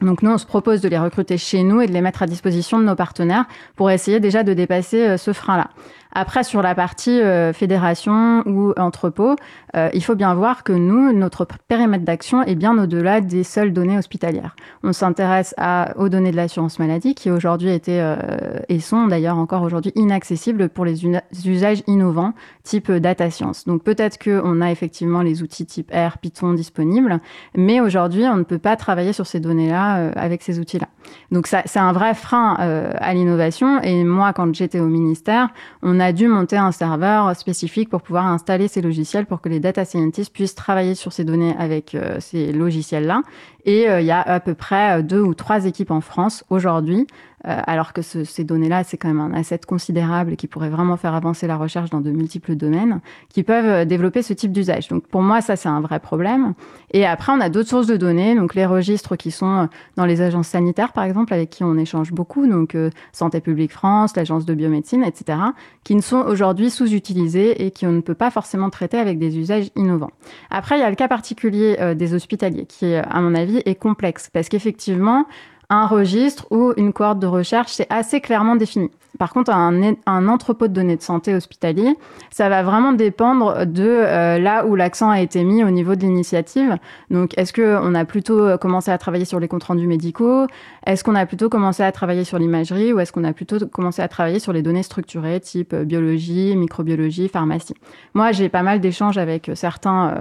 [0.00, 2.26] Donc nous, on se propose de les recruter chez nous et de les mettre à
[2.26, 5.70] disposition de nos partenaires pour essayer déjà de dépasser euh, ce frein-là.
[6.16, 9.34] Après, sur la partie euh, fédération ou entrepôt,
[9.74, 13.72] euh, il faut bien voir que nous, notre périmètre d'action est bien au-delà des seules
[13.72, 14.54] données hospitalières.
[14.84, 15.54] On s'intéresse
[15.96, 20.68] aux données de l'assurance maladie qui aujourd'hui étaient euh, et sont d'ailleurs encore aujourd'hui inaccessibles
[20.68, 21.04] pour les
[21.46, 23.64] usages innovants type data science.
[23.64, 27.20] Donc peut-être qu'on a effectivement les outils type R, Python disponibles,
[27.56, 30.86] mais aujourd'hui, on ne peut pas travailler sur ces données-là avec ces outils-là.
[31.30, 33.80] Donc c'est un vrai frein à l'innovation.
[33.82, 35.48] Et moi, quand j'étais au ministère,
[35.82, 39.48] on a a dû monter un serveur spécifique pour pouvoir installer ces logiciels pour que
[39.48, 43.22] les data scientists puissent travailler sur ces données avec ces logiciels-là.
[43.64, 47.06] Et il y a à peu près deux ou trois équipes en France aujourd'hui
[47.46, 51.14] euh, alors que ces données-là, c'est quand même un asset considérable qui pourrait vraiment faire
[51.14, 54.88] avancer la recherche dans de multiples domaines, qui peuvent euh, développer ce type d'usage.
[54.88, 56.54] Donc pour moi, ça, c'est un vrai problème.
[56.92, 60.06] Et après, on a d'autres sources de données, donc les registres qui sont euh, dans
[60.06, 62.76] les agences sanitaires, par exemple, avec qui on échange beaucoup, donc
[63.12, 65.38] Santé publique France, l'agence de biomédecine, etc.,
[65.82, 69.38] qui ne sont aujourd'hui sous-utilisés et qui on ne peut pas forcément traiter avec des
[69.38, 70.10] usages innovants.
[70.50, 74.30] Après, il y a le cas particulier des hospitaliers, qui, à mon avis, est complexe,
[74.32, 75.26] parce qu'effectivement,
[75.74, 78.90] un registre ou une cohorte de recherche, c'est assez clairement défini.
[79.18, 81.96] Par contre, un, entrepôt de données de santé hospitalier,
[82.30, 86.00] ça va vraiment dépendre de euh, là où l'accent a été mis au niveau de
[86.00, 86.78] l'initiative.
[87.10, 90.46] Donc, est-ce qu'on a plutôt euh, commencé à travailler sur les comptes rendus médicaux?
[90.84, 94.02] Est-ce qu'on a plutôt commencé à travailler sur l'imagerie Ou est-ce qu'on a plutôt commencé
[94.02, 97.74] à travailler sur les données structurées, type euh, biologie, microbiologie, pharmacie?
[98.14, 100.14] Moi, j'ai pas mal d'échanges avec certains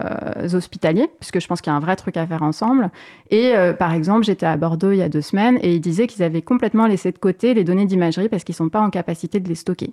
[0.54, 2.92] hospitaliers, puisque je pense qu'il y a un vrai truc à faire ensemble.
[3.32, 6.24] Et par exemple, j'étais à Bordeaux il y a deux semaines et ils disaient qu'ils
[6.24, 9.48] avaient complètement laissé de côté les données d'imagerie parce qu'ils sont pas en capacité de
[9.48, 9.92] les stocker.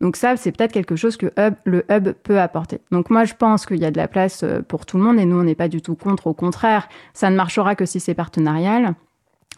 [0.00, 1.30] Donc ça, c'est peut-être quelque chose que
[1.64, 2.80] le hub peut apporter.
[2.90, 5.18] Donc moi, je pense qu'il y a de la place euh, pour tout le monde
[5.18, 6.26] et nous, on n'est pas du tout contre.
[6.26, 8.94] Au contraire, ça ne marchera que si c'est partenarial.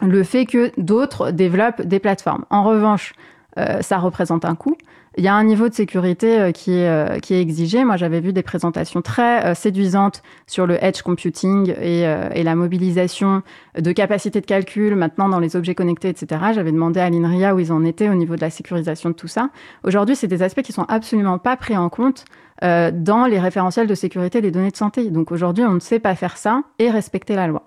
[0.01, 2.45] Le fait que d'autres développent des plateformes.
[2.49, 3.13] En revanche,
[3.57, 4.75] euh, ça représente un coût.
[5.17, 7.83] Il y a un niveau de sécurité euh, qui est, euh, qui est exigé.
[7.83, 13.43] Moi, j'avais vu des présentations très séduisantes sur le edge computing et, et, la mobilisation
[13.77, 16.41] de capacités de calcul maintenant dans les objets connectés, etc.
[16.53, 19.27] J'avais demandé à l'INRIA où ils en étaient au niveau de la sécurisation de tout
[19.27, 19.49] ça.
[19.83, 22.25] Aujourd'hui, c'est des aspects qui sont absolument pas pris en compte
[22.61, 25.09] dans les référentiels de sécurité des données de santé.
[25.09, 27.63] Donc aujourd'hui, on ne sait pas faire ça et respecter la loi.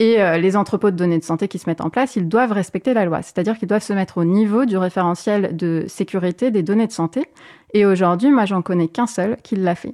[0.00, 2.52] Et euh, les entrepôts de données de santé qui se mettent en place, ils doivent
[2.52, 3.22] respecter la loi.
[3.22, 7.26] C'est-à-dire qu'ils doivent se mettre au niveau du référentiel de sécurité des données de santé.
[7.74, 9.92] Et aujourd'hui, moi, j'en connais qu'un seul qui l'a fait.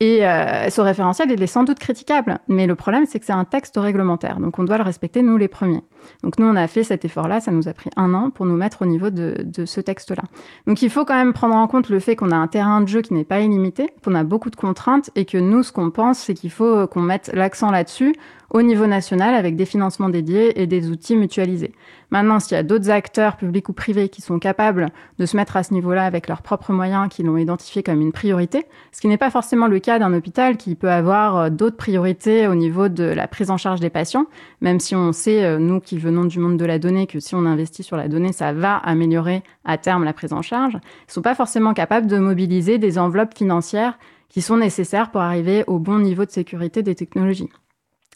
[0.00, 3.32] Et euh, ce référentiel, il est sans doute critiquable, mais le problème, c'est que c'est
[3.32, 5.82] un texte réglementaire, donc on doit le respecter, nous les premiers.
[6.22, 8.56] Donc nous, on a fait cet effort-là, ça nous a pris un an pour nous
[8.56, 10.22] mettre au niveau de, ce texte-là.
[10.66, 12.88] Donc il faut quand même prendre en compte le fait qu'on a un terrain de
[12.88, 15.90] jeu qui n'est pas illimité, qu'on a beaucoup de contraintes, et que nous, ce qu'on
[15.90, 18.14] pense, c'est qu'il faut qu'on mette l'accent là-dessus
[18.50, 21.72] au niveau national avec des financements dédiés et des outils mutualisés.
[22.10, 25.56] Maintenant, s'il y a d'autres acteurs, publics ou privés, qui sont capables de se mettre
[25.56, 29.08] à ce niveau-là avec leurs propres moyens, qui l'ont identifié comme une priorité, ce qui
[29.08, 32.88] n'est pas forcément le cas d'un hôpital qui peut avoir euh, d'autres priorités au niveau
[32.88, 34.26] de la prise en charge des patients,
[34.60, 37.34] même si on sait, euh, nous qui venons du monde de la donnée, que si
[37.34, 40.80] on investit sur la donnée, ça va améliorer à terme la prise en charge, ne
[41.08, 45.78] sont pas forcément capables de mobiliser des enveloppes financières qui sont nécessaires pour arriver au
[45.78, 47.50] bon niveau de sécurité des technologies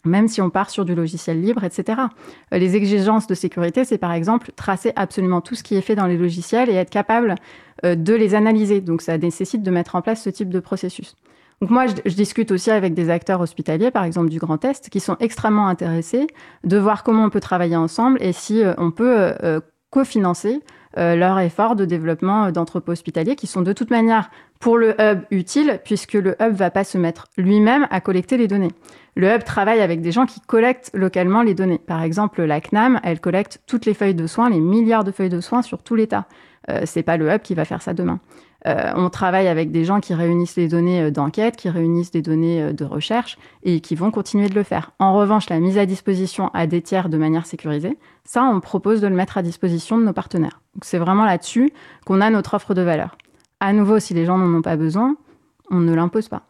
[0.05, 2.01] même si on part sur du logiciel libre, etc.
[2.53, 5.95] Euh, les exigences de sécurité, c'est par exemple tracer absolument tout ce qui est fait
[5.95, 7.35] dans les logiciels et être capable
[7.85, 8.81] euh, de les analyser.
[8.81, 11.15] Donc ça nécessite de mettre en place ce type de processus.
[11.61, 14.99] Donc moi, je, discute aussi avec des acteurs hospitaliers, par exemple du Grand Est, qui
[14.99, 16.27] sont extrêmement intéressés
[16.63, 19.33] de voir comment on peut travailler ensemble et si euh, on peut
[19.91, 20.61] cofinancer
[20.97, 25.79] leur effort de développement d'entrepôts hospitaliers qui sont de toute manière pour le hub utile
[25.83, 28.71] puisque le hub va pas se mettre lui-même à collecter les données.
[29.15, 31.79] Le hub travaille avec des gens qui collectent localement les données.
[31.79, 35.29] Par exemple, la CNAM, elle collecte toutes les feuilles de soins, les milliards de feuilles
[35.29, 36.25] de soins sur tout l'État.
[36.69, 38.19] Euh, c'est pas le hub qui va faire ça demain.
[38.67, 42.21] Euh, on travaille avec des gens qui réunissent les données euh, d'enquête, qui réunissent des
[42.21, 44.91] données euh, de recherche et qui vont continuer de le faire.
[44.99, 49.01] En revanche, la mise à disposition à des tiers de manière sécurisée, ça, on propose
[49.01, 50.61] de le mettre à disposition de nos partenaires.
[50.75, 51.71] Donc c'est vraiment là-dessus
[52.05, 53.17] qu'on a notre offre de valeur.
[53.59, 55.15] À nouveau, si les gens n'en ont pas besoin,
[55.71, 56.43] on ne l'impose pas.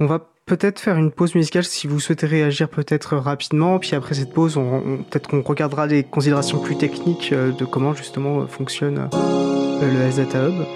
[0.00, 3.78] On va peut-être faire une pause musicale si vous souhaitez réagir peut-être rapidement.
[3.78, 8.46] Puis après cette pause, on, peut-être qu'on regardera les considérations plus techniques de comment justement
[8.46, 9.10] fonctionne
[9.86, 10.66] le Hub.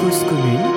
[0.00, 0.73] Cause commune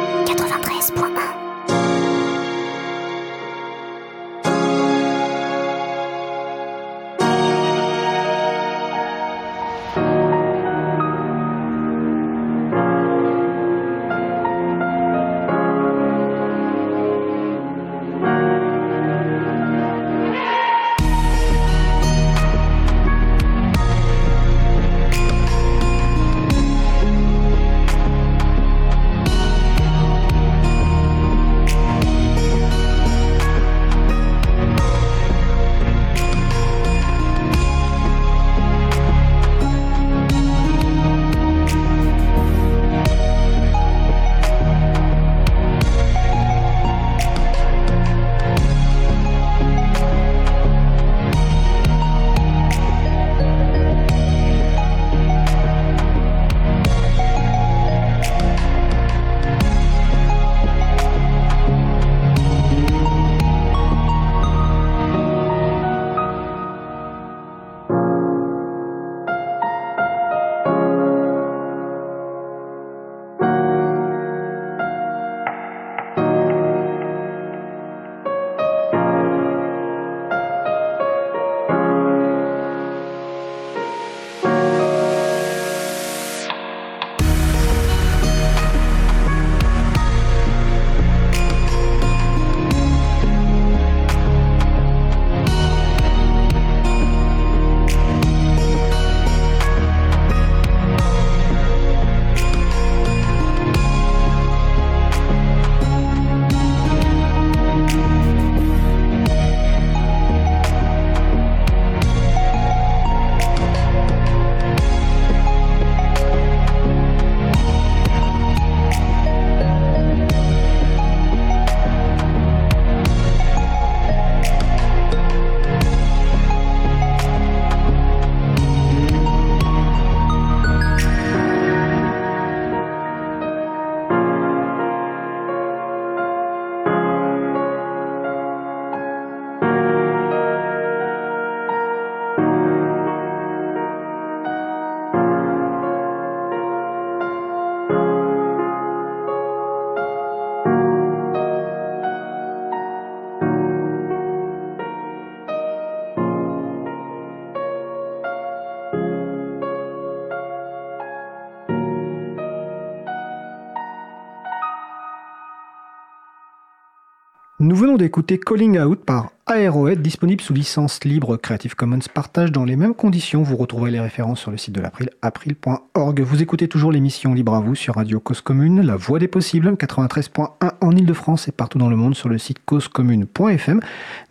[167.98, 172.94] d'écouter Calling Out par Aerohead, disponible sous licence libre Creative Commons partage dans les mêmes
[172.94, 173.44] conditions.
[173.44, 176.22] Vous retrouverez les références sur le site de l'April, april.org.
[176.22, 179.70] Vous écoutez toujours l'émission Libre à vous sur Radio Cause Commune, la voix des possibles,
[179.72, 183.80] 93.1 en Ile-de-France et partout dans le monde sur le site causecommune.fm.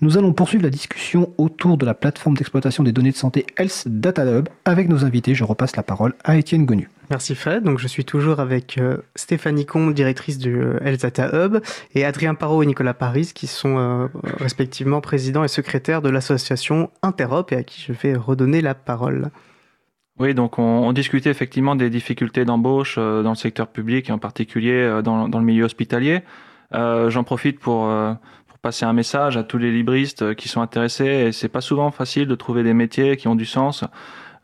[0.00, 3.84] Nous allons poursuivre la discussion autour de la plateforme d'exploitation des données de santé Health
[3.86, 5.34] Data Hub avec nos invités.
[5.34, 6.88] Je repasse la parole à Étienne Gonu.
[7.10, 7.62] Merci Fred.
[7.62, 11.58] Donc je suis toujours avec euh, Stéphanie Combe, directrice du euh, Health Data Hub,
[11.94, 16.90] et Adrien Parot et Nicolas Paris, qui sont euh, respectivement président et secrétaire de l'association
[17.02, 19.30] Interop et à qui je vais redonner la parole.
[20.18, 25.02] Oui, donc on, discutait effectivement des difficultés d'embauche dans le secteur public et en particulier
[25.04, 26.22] dans, le milieu hospitalier.
[26.72, 27.86] J'en profite pour,
[28.62, 31.32] passer un message à tous les libristes qui sont intéressés.
[31.32, 33.84] C'est pas souvent facile de trouver des métiers qui ont du sens.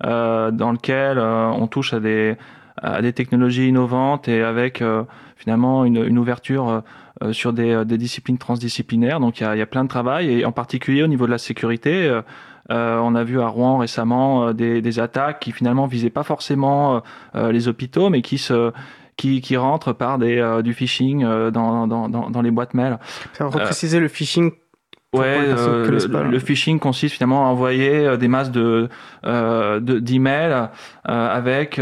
[0.05, 2.37] Euh, dans lequel euh, on touche à des,
[2.77, 5.05] à des technologies innovantes et avec euh,
[5.37, 6.83] finalement une, une ouverture
[7.31, 9.21] sur des, des, disciplines transdisciplinaires.
[9.21, 11.31] Donc il y a, y a, plein de travail et en particulier au niveau de
[11.31, 12.21] la sécurité.
[12.71, 17.03] Euh, on a vu à Rouen récemment des, des, attaques qui finalement visaient pas forcément
[17.37, 18.73] euh, les hôpitaux, mais qui se
[19.17, 22.99] qui, qui rentrent par des, du phishing dans, dans, dans, dans, les boîtes mail.
[23.35, 24.51] Ça va préciser le phishing
[25.15, 28.89] Ouais, euh, le, phishing consiste finalement à envoyer euh, des masses de
[29.27, 30.71] euh, d'emails
[31.07, 31.79] euh, avec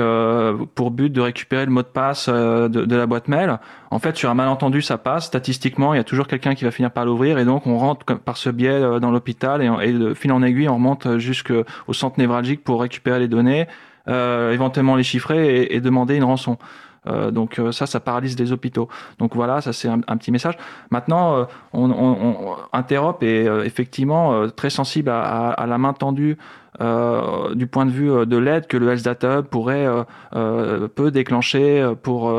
[0.75, 3.61] pour but de récupérer le mot de passe de, de, la boîte mail.
[3.93, 5.27] En fait, sur un malentendu, ça passe.
[5.27, 8.05] Statistiquement, il y a toujours quelqu'un qui va finir par l'ouvrir et donc on rentre
[8.19, 12.19] par ce biais dans l'hôpital et, et, de fil en aiguille, on remonte jusqu'au centre
[12.19, 13.69] névralgique pour récupérer les données,
[14.09, 16.59] éventuellement les chiffrer et, et demander une rançon.
[17.07, 18.89] Euh, donc euh, ça, ça paralyse les hôpitaux.
[19.19, 20.57] Donc voilà, ça c'est un, petit message.
[20.91, 26.37] Maintenant, euh, on, on, Interop est effectivement très sensible à, à, la main tendue
[26.81, 29.89] euh, du point de vue de l'aide que le Health Hub pourrait
[30.35, 32.33] euh, peut déclencher pour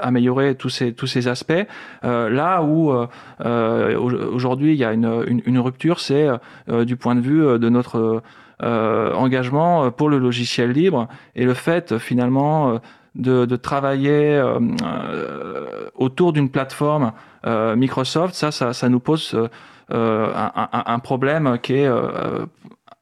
[0.00, 1.66] améliorer tous ces tous ces aspects.
[2.02, 2.92] là où
[3.40, 6.28] aujourd'hui il y a une, une, une rupture, c'est
[6.68, 8.22] du point de vue de notre
[8.60, 12.80] engagement pour le logiciel libre et le fait finalement
[13.14, 17.12] de, travailler euh, euh, autour d'une plateforme
[17.46, 19.36] euh, Microsoft, ça, ça, nous pose
[19.90, 21.90] un, problème qui est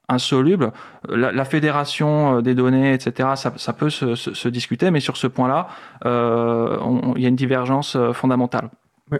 [0.09, 0.71] insoluble.
[1.09, 5.67] La, fédération des données, etc., ça, peut se, discuter, mais sur ce point-là,
[6.05, 8.69] il y a une divergence fondamentale.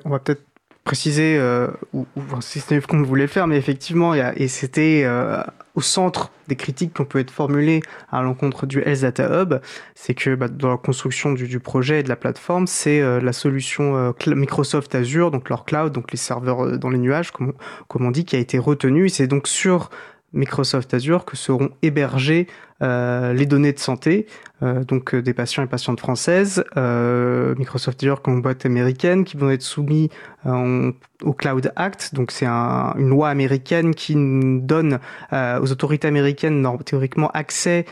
[0.06, 0.44] on va peut-être
[0.84, 5.42] préciser, euh, ou, ou c'était qu'on voulait faire, mais effectivement, y a, et c'était euh,
[5.76, 9.56] au centre des critiques qu'on peut être formulées à l'encontre du Health Data Hub,
[9.96, 13.20] c'est que bah, dans la construction du, du, projet et de la plateforme, c'est euh,
[13.20, 17.32] la solution euh, Microsoft Azure, donc leur cloud, donc les serveurs euh, dans les nuages,
[17.32, 17.54] comme,
[17.88, 19.10] comme on dit, qui a été retenu.
[19.10, 19.90] C'est donc sur
[20.34, 22.48] Microsoft Azure que seront hébergées
[22.82, 24.26] euh, les données de santé,
[24.62, 29.38] euh, donc euh, des patients et patientes françaises, euh, Microsoft Azure comme boîte américaine, qui
[29.38, 30.10] vont être soumis
[30.46, 32.14] euh, au Cloud Act.
[32.14, 35.00] Donc c'est un, une loi américaine qui donne
[35.32, 37.86] euh, aux autorités américaines théoriquement accès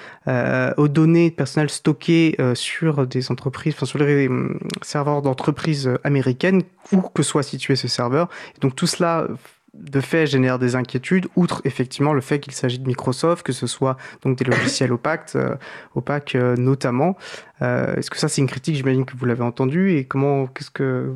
[0.77, 4.29] aux données personnelles stockées sur des entreprises, enfin sur les
[4.81, 8.27] serveurs d'entreprises américaines, où que soit situé ce serveur.
[8.59, 9.27] Donc tout cela
[9.73, 13.67] de fait génère des inquiétudes, outre effectivement le fait qu'il s'agit de Microsoft, que ce
[13.67, 15.55] soit donc des logiciels opaques, euh,
[15.95, 17.15] opaques euh, notamment.
[17.61, 20.71] Euh, Est-ce que ça c'est une critique, j'imagine que vous l'avez entendu, et comment, qu'est-ce
[20.71, 21.13] que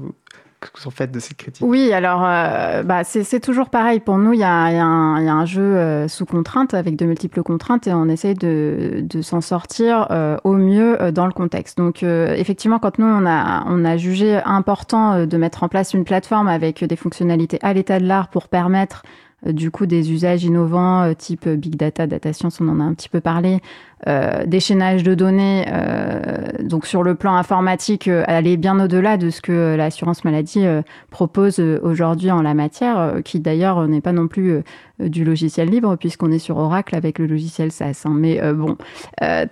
[0.71, 1.19] que vous en faites de
[1.61, 3.99] Oui, alors euh, bah, c'est toujours pareil.
[3.99, 7.05] Pour nous, il y a, y, y a, un jeu euh, sous contrainte, avec de
[7.05, 11.31] multiples contraintes, et on essaye de, de s'en sortir euh, au mieux euh, dans le
[11.31, 11.77] contexte.
[11.77, 15.93] Donc, euh, effectivement, quand nous, on a, on a jugé important de mettre en place
[15.93, 19.03] une plateforme avec des fonctionnalités à l'état de l'art pour permettre
[19.45, 23.09] du coup des usages innovants type big data, data science, on en a un petit
[23.09, 23.59] peu parlé,
[24.07, 26.21] euh, d'échaînage de données, euh,
[26.61, 30.81] donc sur le plan informatique, euh, aller bien au-delà de ce que l'assurance maladie euh,
[31.09, 34.61] propose euh, aujourd'hui en la matière, euh, qui d'ailleurs n'est pas non plus
[34.99, 38.03] du logiciel libre, puisqu'on est sur Oracle avec le logiciel SaaS.
[38.05, 38.13] Hein.
[38.15, 38.77] Mais bon,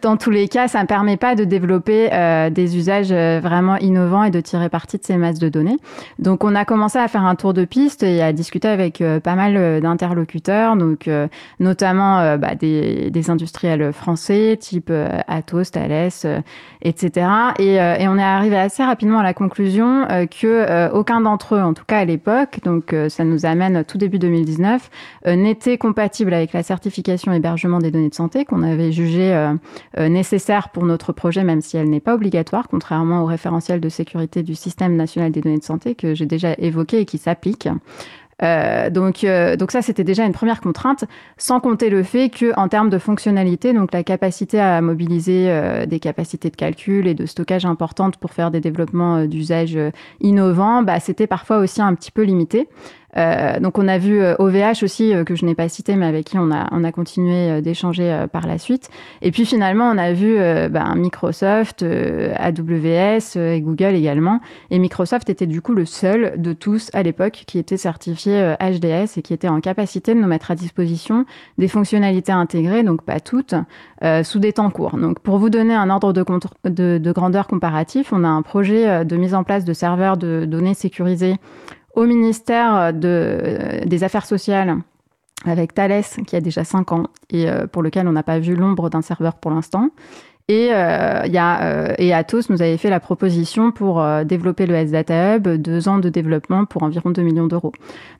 [0.01, 2.09] dans tous les cas, ça ne permet pas de développer
[2.49, 5.75] des usages vraiment innovants et de tirer parti de ces masses de données.
[6.17, 9.35] Donc on a commencé à faire un tour de piste et à discuter avec pas
[9.35, 11.09] mal d'interlocuteurs, donc
[11.59, 16.41] notamment bah, des industriels français, type euh, Atos, Thales, euh,
[16.81, 17.27] etc.
[17.59, 21.73] Et, euh, on est arrivé assez rapidement à la conclusion que aucun d'entre eux, en
[21.73, 24.89] tout cas à l'époque, donc ça nous amène tout début 2019,
[25.27, 29.53] n'était compatible avec la certification hébergement des données de santé qu'on avait jugé
[29.97, 34.43] nécessaire pour notre projet, même si elle n'est pas obligatoire, contrairement au référentiel de sécurité
[34.43, 37.69] du système national des données de santé que j'ai déjà évoqué et qui s'applique.
[38.43, 41.05] Euh, donc, euh, donc ça, c'était déjà une première contrainte,
[41.37, 45.85] sans compter le fait que, en termes de fonctionnalité, donc la capacité à mobiliser euh,
[45.85, 49.91] des capacités de calcul et de stockage importantes pour faire des développements euh, d'usage euh,
[50.19, 52.67] innovants, bah, c'était parfois aussi un petit peu limité.
[53.17, 56.05] Euh, donc on a vu OVH euh, aussi, euh, que je n'ai pas cité, mais
[56.05, 58.89] avec qui on a, on a continué d'échanger par la suite.
[59.21, 60.37] Et puis finalement, on a vu
[60.69, 64.39] ben, Microsoft, AWS et Google également.
[64.69, 69.17] Et Microsoft était du coup le seul de tous à l'époque qui était certifié HDS
[69.17, 71.25] et qui était en capacité de nous mettre à disposition
[71.57, 73.55] des fonctionnalités intégrées, donc pas toutes,
[74.23, 74.97] sous des temps courts.
[74.97, 76.23] Donc pour vous donner un ordre de,
[76.69, 80.45] de, de grandeur comparatif, on a un projet de mise en place de serveurs de
[80.45, 81.35] données sécurisés
[81.93, 84.77] au ministère de, des Affaires sociales
[85.45, 88.55] avec Thales, qui a déjà 5 ans et euh, pour lequel on n'a pas vu
[88.55, 89.89] l'ombre d'un serveur pour l'instant.
[90.49, 94.65] Et, euh, y a, euh, et Atos nous avait fait la proposition pour euh, développer
[94.65, 97.71] le S-Data Hub, deux ans de développement pour environ 2 millions d'euros.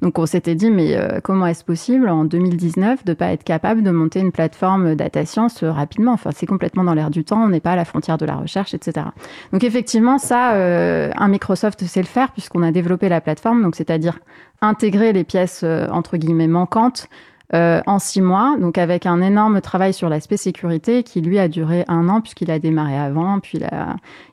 [0.02, 3.44] Donc on s'était dit, mais euh, comment est-ce possible en 2019 de ne pas être
[3.44, 6.14] capable de monter une plateforme data science rapidement?
[6.14, 8.38] Enfin, c'est complètement dans l'air du temps, on n'est pas à la frontière de la
[8.38, 9.08] recherche, etc.
[9.52, 14.20] Donc effectivement, ça, un Microsoft sait le faire puisqu'on a développé la plateforme, donc c'est-à-dire
[14.62, 17.10] intégrer les pièces entre guillemets manquantes
[17.54, 21.48] euh, en six mois, donc avec un énorme travail sur l'aspect sécurité qui lui a
[21.48, 23.60] duré un an puisqu'il a démarré avant, puis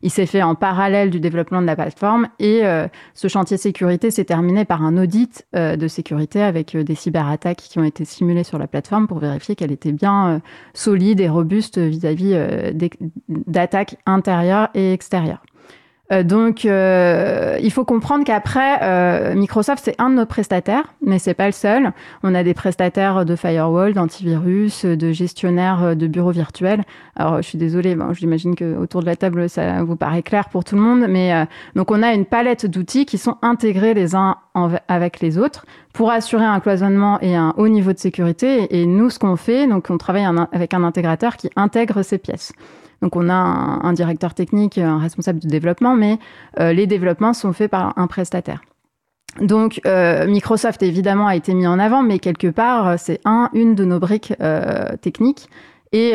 [0.03, 4.11] il, s'est fait en parallèle du développement de la plateforme et euh, ce chantier sécurité
[4.11, 8.45] s'est terminé par un audit euh, de sécurité avec des cyberattaques qui ont été simulées
[8.45, 10.41] sur la plateforme pour vérifier qu'elle était bien
[10.73, 12.35] solide et robuste vis-à-vis
[13.29, 15.43] d'attaques intérieures et extérieures.
[16.13, 21.19] Euh, donc, euh, il faut comprendre qu'après, euh, Microsoft, c'est un de nos prestataires, mais
[21.19, 21.93] c'est pas le seul.
[22.23, 26.83] On a des prestataires de firewall, d'antivirus, de gestionnaires de bureaux virtuels.
[27.17, 30.49] Alors, je suis désolée, bon, j'imagine que autour de la table, ça vous paraît clair
[30.49, 31.47] pour tout le monde, mais
[31.77, 34.37] donc on a une palette d'outils qui sont intégrés les uns
[34.89, 38.67] avec les autres pour assurer un cloisonnement et un haut niveau de sécurité.
[38.77, 42.53] Et nous, ce qu'on fait, donc on travaille avec un intégrateur qui intègre ces pièces.
[43.03, 46.19] Donc on a un, directeur technique, un responsable de développement, mais
[46.59, 48.61] euh, les développements sont faits par un prestataire.
[49.41, 53.75] Donc euh, Microsoft évidemment a été mis en avant, mais quelque part c'est un, une
[53.75, 55.49] de nos briques euh, techniques.
[55.93, 56.15] Et,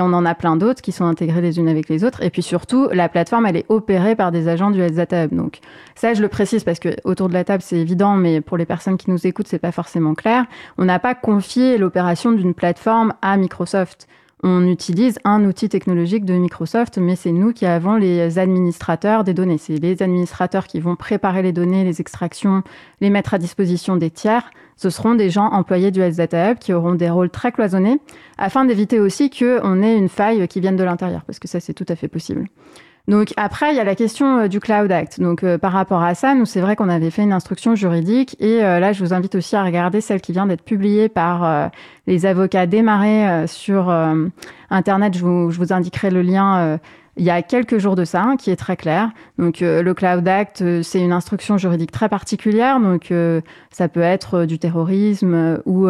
[0.00, 2.22] on en a plein d'autres qui sont intégrées les unes avec les autres.
[2.22, 5.34] Et puis surtout, la plateforme, elle est opérée par des agents du Health Data Hub.
[5.34, 5.58] Donc
[5.94, 8.64] ça, je le précise parce que autour de la table, c'est évident, mais pour les
[8.64, 10.46] personnes qui nous écoutent, c'est pas forcément clair.
[10.78, 14.08] On n'a pas confié l'opération d'une plateforme à Microsoft
[14.42, 19.34] on utilise un outil technologique de Microsoft, mais c'est nous qui avons les administrateurs des
[19.34, 19.58] données.
[19.58, 22.62] C'est les administrateurs qui vont préparer les données, les extractions,
[23.00, 24.50] les mettre à disposition des tiers.
[24.76, 28.00] Ce seront des gens employés du Health Data Hub qui auront des rôles très cloisonnés,
[28.38, 31.74] afin d'éviter aussi qu'on ait une faille qui vienne de l'intérieur, parce que ça, c'est
[31.74, 32.46] tout à fait possible.
[33.08, 35.20] Donc après, il y a la question euh, du Cloud Act.
[35.20, 38.36] Donc euh, par rapport à ça, nous c'est vrai qu'on avait fait une instruction juridique
[38.40, 41.70] et euh, là je vous invite aussi à regarder celle qui vient d'être publiée par
[42.06, 43.90] les avocats démarrés sur
[44.70, 45.14] internet.
[45.16, 46.78] Je vous, je vous, indiquerai le lien.
[47.16, 49.10] il y a quelques jours de ça, hein, qui est très clair.
[49.38, 52.80] Donc, le Cloud Act, c'est une instruction juridique très particulière.
[52.80, 53.12] Donc,
[53.70, 55.88] ça peut être du terrorisme ou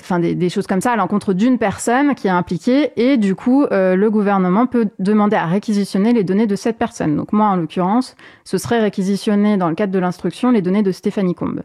[0.00, 3.64] enfin des, choses comme ça à l'encontre d'une personne qui est impliquée et du coup
[3.64, 7.16] euh, le gouvernement peut demander à réquisitionner les données de cette personne.
[7.16, 10.92] Donc moi en l'occurrence, ce serait réquisitionner dans le cadre de l'instruction les données de
[10.92, 11.62] Stéphanie Combe.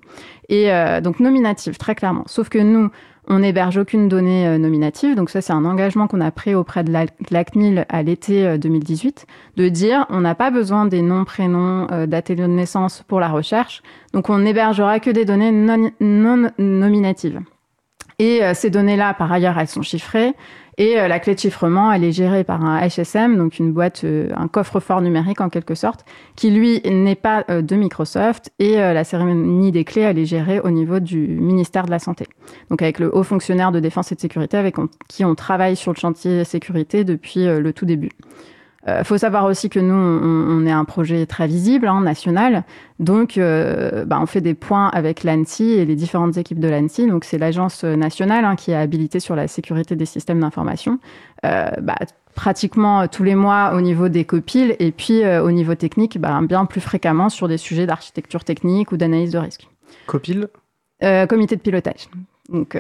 [0.50, 2.24] Et euh, donc nominative très clairement.
[2.28, 2.90] Sauf que nous
[3.30, 6.94] on n'héberge aucune donnée nominative, donc ça c'est un engagement qu'on a pris auprès de
[7.30, 9.26] l'ACNIL à l'été 2018,
[9.58, 13.84] de dire on n'a pas besoin des noms, prénoms, dates de naissance pour la recherche,
[14.14, 17.42] donc on n'hébergera que des données non nominatives.
[18.20, 20.34] Et euh, ces données-là, par ailleurs, elles sont chiffrées.
[20.80, 24.04] Et euh, la clé de chiffrement, elle est gérée par un HSM, donc une boîte,
[24.06, 26.04] euh, un coffre-fort numérique en quelque sorte,
[26.36, 28.52] qui lui n'est pas de Microsoft.
[28.58, 32.26] Et la cérémonie des clés, elle est gérée au niveau du ministère de la Santé.
[32.72, 34.76] Donc avec le haut fonctionnaire de défense et de sécurité avec
[35.08, 38.12] qui on travaille sur le chantier sécurité depuis le tout début.
[38.88, 42.64] Il euh, faut savoir aussi que nous, on, est un projet très visible, hein, national.
[43.00, 47.08] Donc, euh, bah, on fait des points avec l'ANSI et les différentes équipes de l'ANSI.
[47.08, 51.00] Donc, c'est l'agence nationale hein, qui est habilitée sur la sécurité des systèmes d'information.
[51.46, 51.98] Euh, bah,
[52.34, 56.66] pratiquement tous les mois au niveau des copiles et puis au niveau technique, bah, bien
[56.66, 59.68] plus fréquemment sur des sujets d'architecture technique ou d'analyse de risque.
[60.06, 60.48] Copile?
[61.28, 62.10] Comité de pilotage.
[62.50, 62.80] Donc,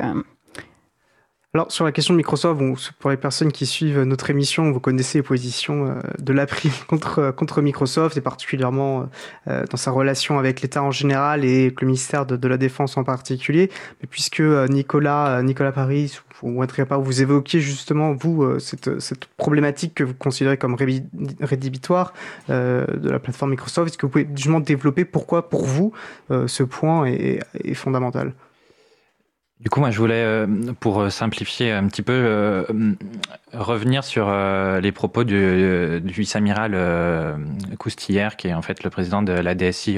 [1.57, 5.17] alors, sur la question de Microsoft, pour les personnes qui suivent notre émission, vous connaissez
[5.17, 9.09] les positions euh, de l'April contre, euh, contre Microsoft, et particulièrement
[9.47, 13.03] euh, dans sa relation avec l'État en général et le ministère de, la Défense en
[13.03, 13.71] particulier.
[13.99, 20.03] Mais puisque Nicolas, Nicolas Paris ou Andrea pas, vous évoquiez justement, vous, cette, problématique que
[20.03, 20.75] vous considérez comme
[21.41, 22.13] rédhibitoire
[22.49, 25.91] de la plateforme Microsoft, est-ce que vous pouvez justement développer pourquoi, pour vous,
[26.29, 28.33] ce point est fondamental?
[29.59, 30.45] Du coup, moi, je voulais, euh,
[30.79, 32.63] pour euh, simplifier un petit peu, euh,
[33.53, 34.31] revenir sur
[34.81, 36.77] les propos du, du vice-amiral
[37.79, 39.97] Coustillère, qui est en fait le président de la DSI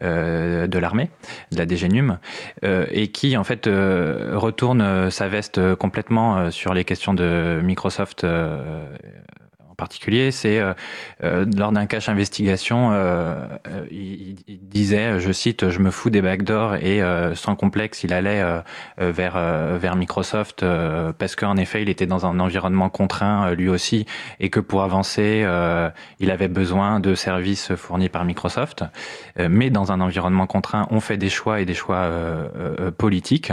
[0.00, 1.10] de l'armée,
[1.52, 2.18] de la DGNUM,
[2.62, 8.26] et qui, en fait, retourne sa veste complètement sur les questions de Microsoft
[9.82, 10.74] particulier, c'est euh,
[11.24, 13.34] euh, lors d'un cache investigation, euh,
[13.90, 17.00] il, disait, je cite, je me fous des backdoors et
[17.34, 18.42] sans complexe, il allait
[18.98, 19.36] vers
[19.78, 20.64] vers Microsoft
[21.18, 24.06] parce qu'en effet, il était dans un environnement contraint lui aussi
[24.40, 25.44] et que pour avancer,
[26.20, 28.84] il avait besoin de services fournis par Microsoft.
[29.38, 32.08] mais dans un environnement contraint, on fait des choix et des choix
[32.96, 33.52] politiques.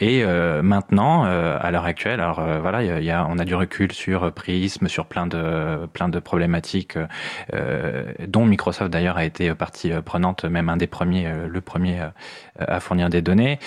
[0.00, 0.24] et
[0.62, 2.80] maintenant, à l'heure actuelle, alors voilà,
[3.28, 5.49] on a du recul sur Prism, sur plein de
[5.92, 6.98] plein de problématiques,
[7.54, 12.00] euh, dont Microsoft d'ailleurs a été partie prenante, même un des premiers, euh, le premier
[12.58, 13.58] à fournir des données.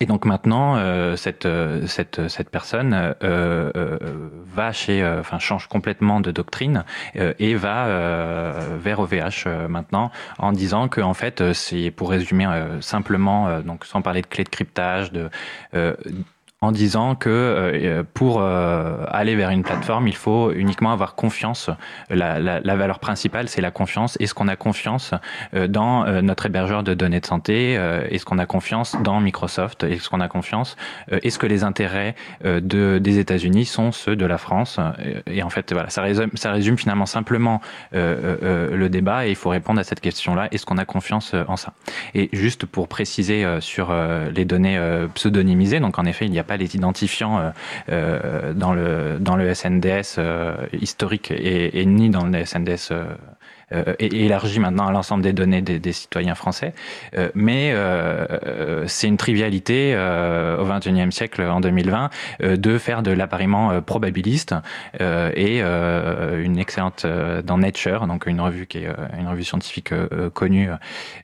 [0.00, 0.76] Et donc maintenant,
[1.16, 1.46] cette,
[1.86, 6.84] cette, cette personne va chez, enfin change complètement de doctrine
[7.14, 7.86] et va
[8.78, 12.46] vers OVH maintenant en disant que en fait, c'est pour résumer
[12.80, 15.30] simplement, donc sans parler de clés de cryptage, de
[16.62, 21.68] en disant que euh, pour euh, aller vers une plateforme, il faut uniquement avoir confiance.
[22.08, 24.16] La, la, la valeur principale, c'est la confiance.
[24.20, 25.12] Est-ce qu'on a confiance
[25.54, 30.08] euh, dans notre hébergeur de données de santé Est-ce qu'on a confiance dans Microsoft Est-ce
[30.08, 30.76] qu'on a confiance
[31.10, 34.78] Est-ce que les intérêts de, des États-Unis sont ceux de la France
[35.26, 37.60] Et en fait, voilà, ça résume, ça résume finalement simplement
[37.92, 40.48] le débat et il faut répondre à cette question-là.
[40.52, 41.72] Est-ce qu'on a confiance en ça
[42.14, 43.92] Et juste pour préciser sur
[44.34, 44.80] les données
[45.14, 47.50] pseudonymisées, donc en effet, il n'y a pas les identifiants euh,
[47.88, 52.92] euh, dans, le, dans le SNDS euh, historique et, ni dans le SNDS
[53.72, 56.74] euh, élargi maintenant à l'ensemble des données des, citoyens français.
[57.16, 59.94] Euh, mais euh, c'est une trivialité
[60.58, 62.10] au XXIe siècle, en 2020,
[62.40, 64.54] de faire de l'appariement probabiliste
[65.00, 67.06] et une excellente
[67.44, 69.92] dans Nature, donc une revue qui est une revue scientifique
[70.34, 70.70] connue.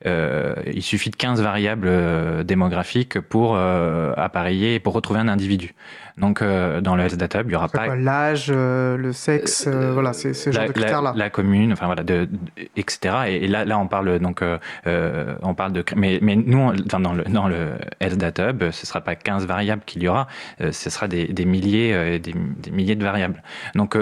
[0.05, 5.75] il suffit de 15 variables démographiques pour appareiller, pour retrouver un individu.
[6.21, 7.95] Donc, euh, dans le Health Data il y aura pas.
[7.95, 11.13] L'âge, euh, le sexe, euh, voilà, c'est ce genre de critères-là.
[11.17, 12.29] La, commune, enfin voilà, de,
[12.77, 13.15] etc.
[13.29, 14.43] Et, là, là, on parle donc,
[14.85, 15.85] on parle de.
[15.97, 19.47] Mais, mais nous, enfin, dans le, dans le Health Data Hub, ce sera pas 15
[19.47, 20.27] variables qu'il y aura,
[20.59, 23.43] ce sera des, des milliers, des, des, milliers de variables.
[23.75, 23.97] Donc,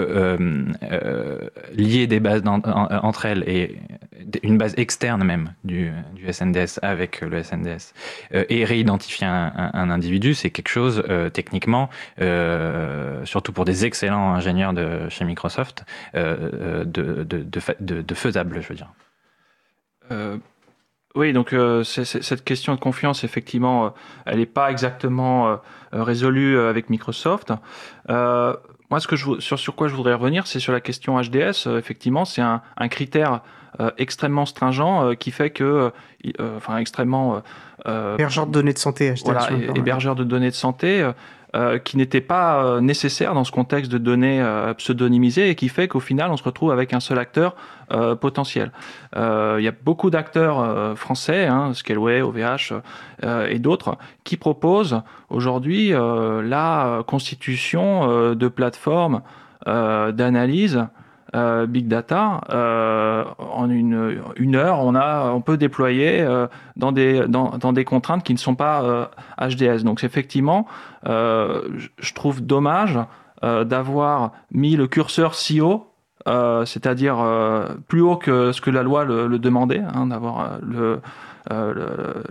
[1.73, 3.77] lier des bases entre elles et
[4.43, 7.93] une base externe même du, du SNDS avec le SNDS
[8.31, 11.03] et réidentifier un, un, un individu, c'est quelque chose
[11.33, 11.85] techniquement euh,
[13.25, 15.85] surtout pour des excellents ingénieurs de chez Microsoft,
[16.15, 17.45] euh, de, de,
[17.79, 18.91] de, de, faisable, je veux dire.
[20.11, 20.37] Euh,
[21.15, 23.93] oui, donc cette question de confiance, effectivement,
[24.25, 25.59] elle n'est pas exactement
[25.91, 27.51] résolue avec Microsoft.
[28.07, 31.67] moi, ce que je, sur, sur quoi je voudrais revenir, c'est sur la question HDS.
[31.77, 33.41] effectivement, c'est un, un, critère
[33.97, 35.91] extrêmement stringent qui fait que,
[36.39, 37.41] enfin, extrêmement
[37.85, 39.23] hébergeur de données de santé, HDS.
[39.25, 41.09] Voilà, hébergeur de données de santé.
[41.55, 45.69] Euh, qui n'était pas euh, nécessaire dans ce contexte de données euh, pseudonymisées et qui
[45.69, 47.55] fait qu'au final, on se retrouve avec un seul acteur
[48.19, 48.73] potentiel.
[49.15, 52.73] Il y a beaucoup d'acteurs français, hein, Scaleway, OVH
[53.23, 59.21] et d'autres, qui proposent aujourd'hui la constitution de plateformes
[59.65, 60.85] d'analyse
[61.35, 66.47] euh, big data, euh, en une, heure, on, a, on peut déployer euh,
[66.77, 69.83] dans, des, dans, dans, des contraintes qui ne sont pas HDS.
[69.83, 70.67] Donc effectivement,
[71.05, 72.97] je trouve dommage
[73.41, 75.87] d'avoir mis le curseur si haut
[76.65, 77.17] c'est-à-dire
[77.87, 80.99] plus haut que ce que la loi le, le demandait, hein, d'avoir le,
[81.49, 82.23] le,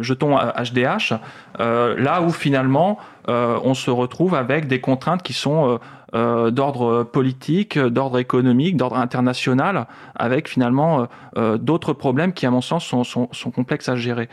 [0.00, 1.14] jeton HDH,
[1.58, 5.78] là où finalement euh, on se retrouve avec des contraintes qui sont euh,
[6.14, 12.84] euh, d'ordre politique, d'ordre économique, d'ordre international, avec finalement d'autres problèmes qui, à mon sens,
[12.84, 14.28] sont, sont, sont complexes à gérer.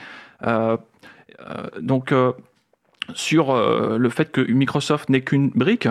[1.81, 2.13] donc,
[3.13, 5.87] sur le fait que Microsoft n'est qu'une brique,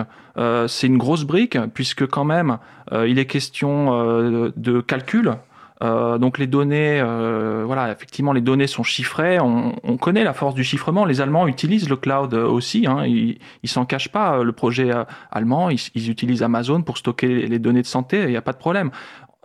[0.67, 2.59] c'est une grosse brique, puisque quand même,
[2.91, 5.33] il est question de calcul,
[5.81, 9.39] euh, donc les données, euh, voilà, effectivement, les données sont chiffrées.
[9.39, 11.05] On, on, connaît la force du chiffrement.
[11.05, 12.85] Les Allemands utilisent le cloud aussi.
[12.87, 14.43] Hein, ils, s'en cachent pas.
[14.43, 14.91] Le projet
[15.31, 18.23] allemand, ils, ils, utilisent Amazon pour stocker les données de santé.
[18.23, 18.91] Il n'y a pas de problème.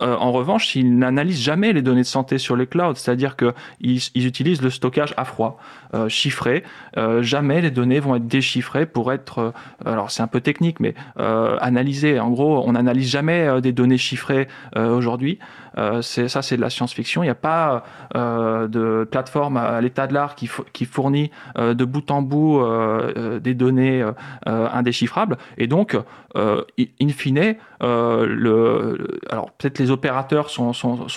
[0.01, 4.01] euh, en revanche, ils n'analysent jamais les données de santé sur les clouds, c'est-à-dire qu'ils
[4.13, 5.57] ils utilisent le stockage à froid,
[5.93, 6.63] euh, chiffré.
[6.97, 9.53] Euh, jamais les données vont être déchiffrées pour être,
[9.85, 12.19] alors c'est un peu technique, mais analysées.
[12.19, 15.39] En gros, on n'analyse jamais des données chiffrées aujourd'hui.
[16.01, 17.23] C'est ça, c'est de la science-fiction.
[17.23, 20.47] Il n'y a pas de plateforme à, l'état de l'art qui,
[20.85, 22.61] fournit de bout en bout
[23.41, 24.05] des données
[24.45, 25.37] indéchiffrables.
[25.57, 25.97] Et donc,
[26.35, 30.73] in fine, alors peut-être les opérateurs sont,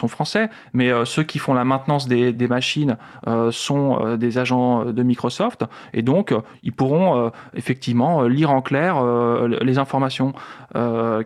[0.08, 2.96] français, mais euh, ceux qui font la maintenance des, machines
[3.26, 9.02] euh, sont euh, des agents de Microsoft, et donc ils pourront effectivement lire en clair
[9.60, 10.32] les informations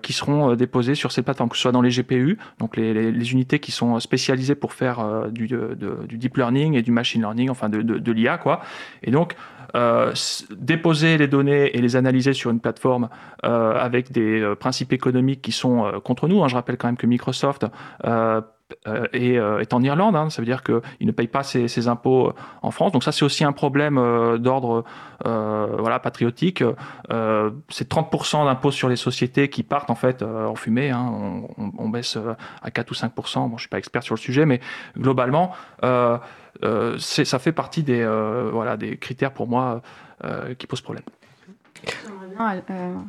[0.02, 3.58] qui seront déposées sur ces plateformes, que ce soit dans les GPU, donc les, unités
[3.58, 8.12] qui sont spécialisées pour faire du, du, deep learning et du machine learning, enfin de,
[8.12, 8.60] l'IA, quoi.
[9.02, 9.36] Et donc
[9.74, 10.12] euh,
[10.50, 13.08] déposer les données et les analyser sur une plateforme
[13.44, 16.44] euh, avec des euh, principes économiques qui sont contre nous.
[16.44, 16.48] Hein.
[16.48, 17.66] Je rappelle quand même que Microsoft
[19.12, 20.30] est, est, en Irlande, hein.
[20.30, 22.92] ça veut dire qu'il ne paye pas ses, impôts en France.
[22.92, 23.96] Donc ça, c'est aussi un problème
[24.38, 24.84] d'ordre
[25.24, 26.62] voilà, patriotique.
[27.68, 30.90] c'est 30% d'impôts sur les sociétés qui partent en fait en fumée.
[30.90, 31.12] Hein.
[31.58, 32.18] On, on, baisse
[32.62, 33.08] à 4 ou 5%.
[33.08, 34.60] Bon, je ne suis pas expert sur le sujet, mais
[34.96, 35.52] globalement,
[36.64, 39.82] euh, ça fait partie des, euh, voilà, des critères pour moi
[40.24, 41.04] euh, qui posent problème.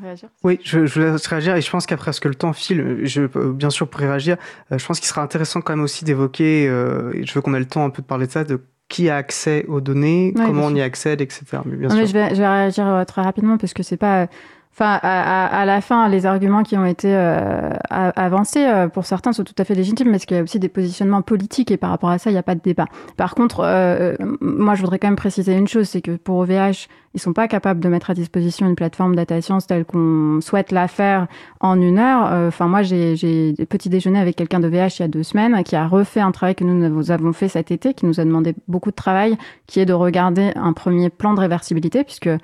[0.01, 2.99] Réagir oui, je, je laisse réagir et je pense qu'après ce que le temps file,
[3.03, 3.21] je,
[3.51, 4.37] bien sûr pour réagir,
[4.71, 7.65] je pense qu'il sera intéressant quand même aussi d'évoquer, et je veux qu'on ait le
[7.65, 8.59] temps un peu de parler de ça, de
[8.89, 11.45] qui a accès aux données, comment on y accède, etc.
[11.65, 12.05] Mais bien sûr.
[12.05, 14.27] je, vais, je vais réagir très rapidement parce que c'est pas
[14.75, 19.31] Enfin, à, à, la fin, les arguments qui ont été euh, avancés, euh, pour certains,
[19.31, 21.91] sont tout à fait légitimes, mais qu'il y a aussi des positionnements politiques et par
[21.91, 22.87] rapport à ça, il n'y a pas de débat.
[23.15, 26.87] Par contre, euh, moi, je voudrais quand même préciser une chose, c'est que pour OVH,
[27.13, 30.71] ils sont pas capables de mettre à disposition une plateforme data science telle qu'on souhaite
[30.71, 31.27] la faire
[31.59, 32.31] en une heure.
[32.31, 35.63] Euh, enfin, moi, j'ai petit déjeuner avec quelqu'un de VH il y a deux semaines
[35.63, 38.55] qui a refait un travail que nous avons fait cet été, qui nous a demandé
[38.67, 39.37] beaucoup de travail,
[39.67, 42.37] qui est de regarder un premier plan de réversibilité, puisque euh,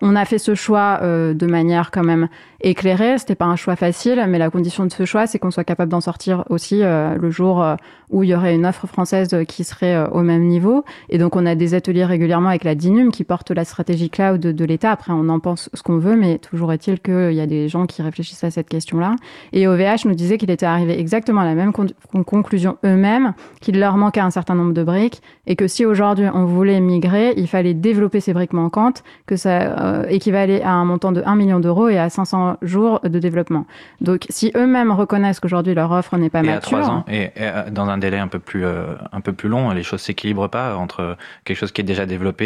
[0.00, 2.28] on a fait ce choix euh, de manière quand même
[2.62, 3.18] éclairée.
[3.18, 5.90] C'était pas un choix facile, mais la condition de ce choix, c'est qu'on soit capable
[5.90, 7.64] d'en sortir aussi le jour
[8.10, 10.84] où il y aurait une offre française qui serait au même niveau.
[11.08, 14.40] Et donc, on a des ateliers régulièrement avec la DINUM qui porte la stratégie cloud
[14.40, 14.90] de, l'État.
[14.90, 17.86] Après, on en pense ce qu'on veut, mais toujours est-il qu'il y a des gens
[17.86, 19.16] qui réfléchissent à cette question-là.
[19.52, 23.96] Et OVH nous disait qu'il était arrivé exactement à la même conclusion eux-mêmes, qu'il leur
[23.96, 27.74] manquait un certain nombre de briques, et que si aujourd'hui on voulait migrer, il fallait
[27.74, 31.88] développer ces briques manquantes, que ça euh, équivalait à un montant de 1 million d'euros
[31.88, 33.66] et à 500 jours de développement.
[34.00, 36.78] Donc, si eux-mêmes reconnaissent qu'aujourd'hui leur offre n'est pas et mature...
[36.78, 39.48] À 3 ans, et, euh, dans un délai un peu plus, euh, un peu plus
[39.48, 42.44] long, les choses s'équilibrent pas entre quelque chose qui est déjà développé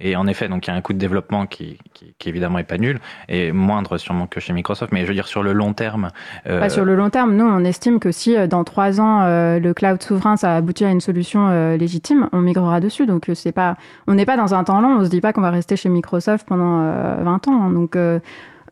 [0.00, 1.78] et, et en effet, donc il y a un coût de développement qui,
[2.18, 4.92] qui, évidemment est pas nul et moindre sûrement que chez Microsoft.
[4.92, 6.10] Mais je veux dire sur le long terme.
[6.46, 6.68] Euh...
[6.68, 9.74] sur le long terme, nous on estime que si euh, dans trois ans euh, le
[9.74, 13.06] cloud souverain ça aboutit à une solution euh, légitime, on migrera dessus.
[13.06, 13.76] Donc c'est pas,
[14.06, 14.98] on n'est pas dans un temps long.
[14.98, 16.78] On se dit pas qu'on va rester chez Microsoft pendant
[17.22, 17.62] 20 ans.
[17.62, 17.70] Hein.
[17.70, 17.96] donc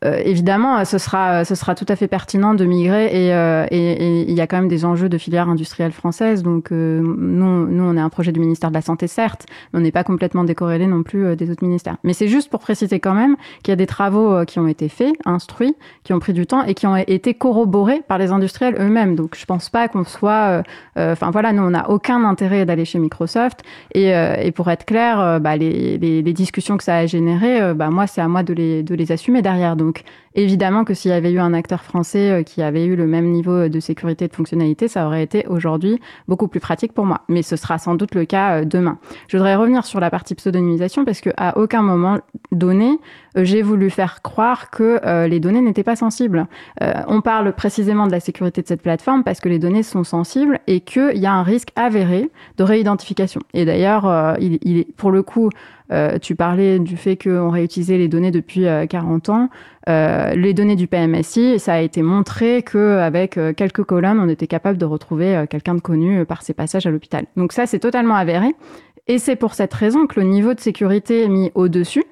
[0.04, 4.32] euh, évidemment, ce sera, ce sera tout à fait pertinent de migrer et, euh, il
[4.32, 6.42] y a quand même des enjeux de filière industrielle française.
[6.42, 9.80] Donc, euh, nous, nous, on est un projet du ministère de la Santé, certes, mais
[9.80, 11.96] on n'est pas complètement décorrélé non plus des autres ministères.
[12.04, 14.88] Mais c'est juste pour préciser quand même qu'il y a des travaux qui ont été
[14.88, 15.74] faits, instruits,
[16.04, 19.16] qui ont pris du temps et qui ont été corroborés par les industriels eux-mêmes.
[19.16, 20.62] Donc, je pense pas qu'on soit.
[20.96, 23.62] Enfin, voilà, nous, on n'a aucun intérêt d'aller chez Microsoft.
[23.94, 27.90] Et, et pour être clair, bah, les, les, les, discussions que ça a générées, bah,
[27.90, 29.76] moi, c'est à moi de les, de les assumer derrière.
[29.86, 30.04] Bezug
[30.36, 33.30] évidemment que s'il y avait eu un acteur français euh, qui avait eu le même
[33.30, 37.22] niveau de sécurité et de fonctionnalité, ça aurait été aujourd'hui beaucoup plus pratique pour moi.
[37.28, 38.98] Mais ce sera sans doute le cas euh, demain.
[39.28, 42.18] Je voudrais revenir sur la partie pseudonymisation parce qu'à aucun moment
[42.52, 42.98] donné,
[43.36, 46.46] euh, j'ai voulu faire croire que les données n'étaient pas sensibles.
[46.80, 50.58] on parle précisément de la sécurité de cette plateforme parce que les données sont sensibles
[50.66, 53.40] et qu'il y a un risque avéré de réidentification.
[53.54, 55.50] Et d'ailleurs, il, est pour le coup
[55.92, 59.48] euh, tu parlais du fait qu'on réutilisait les données depuis 40 euh, ans.
[59.88, 64.78] Euh, les données du PMSI, ça a été montré qu'avec quelques colonnes, on était capable
[64.78, 67.26] de retrouver quelqu'un de connu par ses passages à l'hôpital.
[67.36, 68.54] Donc ça, c'est totalement avéré.
[69.06, 72.04] Et c'est pour cette raison que le niveau de sécurité mis au-dessus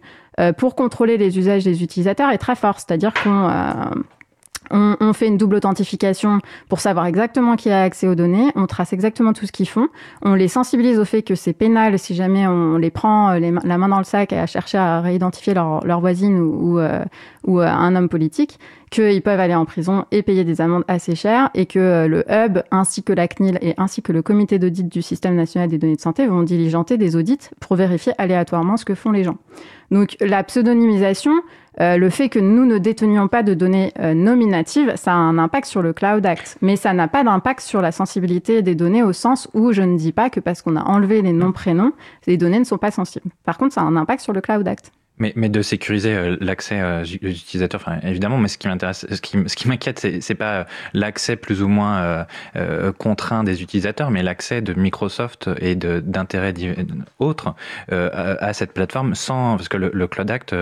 [0.58, 2.78] pour contrôler les usages des utilisateurs est très fort.
[2.78, 3.48] C'est-à-dire qu'on
[4.70, 8.50] on, on, fait une double authentification pour savoir exactement qui a accès aux données.
[8.54, 9.88] On trace exactement tout ce qu'ils font.
[10.22, 13.78] On les sensibilise au fait que c'est pénal si jamais on les prend euh, la
[13.78, 17.04] main dans le sac à chercher à réidentifier leur, leur voisine ou, ou, euh,
[17.48, 18.58] euh, un homme politique
[18.95, 22.61] qu'ils peuvent aller en prison et payer des amendes assez chères et que le hub
[22.70, 25.97] ainsi que la CNIL et ainsi que le comité d'audit du système national des données
[25.97, 29.36] de santé vont diligenter des audits pour vérifier aléatoirement ce que font les gens.
[29.90, 31.32] Donc la pseudonymisation,
[31.80, 35.38] euh, le fait que nous ne détenions pas de données euh, nominatives, ça a un
[35.38, 39.03] impact sur le Cloud Act, mais ça n'a pas d'impact sur la sensibilité des données
[39.03, 41.92] au sens où je ne dis pas que parce qu'on a enlevé les noms prénoms,
[42.28, 43.26] les données ne sont pas sensibles.
[43.45, 44.92] Par contre, ça a un impact sur le Cloud Act.
[45.18, 49.06] Mais, mais de sécuriser euh, l'accès euh, aux utilisateurs, enfin, évidemment, mais ce qui m'intéresse,
[49.08, 53.62] ce qui, ce qui m'inquiète, c'est, c'est pas l'accès plus ou moins euh, contraint des
[53.62, 56.52] utilisateurs, mais l'accès de Microsoft et de, d'intérêts
[57.20, 57.54] autres
[57.90, 60.54] à, cette plateforme sans, parce que le, le Cloud Act,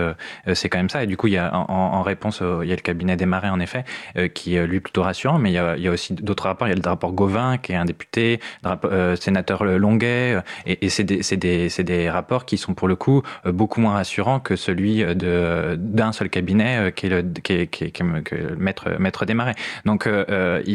[0.53, 1.03] c'est quand même ça.
[1.03, 3.25] Et du coup, il y a en, en réponse, il y a le cabinet des
[3.25, 3.85] marais, en effet,
[4.33, 6.67] qui est lui plutôt rassurant, mais il y a, il y a aussi d'autres rapports.
[6.67, 10.85] Il y a le rapport Gauvin, qui est un député, le rapport, sénateur Longuet, et,
[10.85, 13.93] et c'est des, c'est des, c'est des rapports qui sont pour le coup beaucoup moins
[13.93, 17.91] rassurants que celui de d'un seul cabinet euh, qui est le qui est, qui est,
[17.91, 19.55] qui est, maître maître des marais.
[19.85, 20.73] Donc euh, euh, il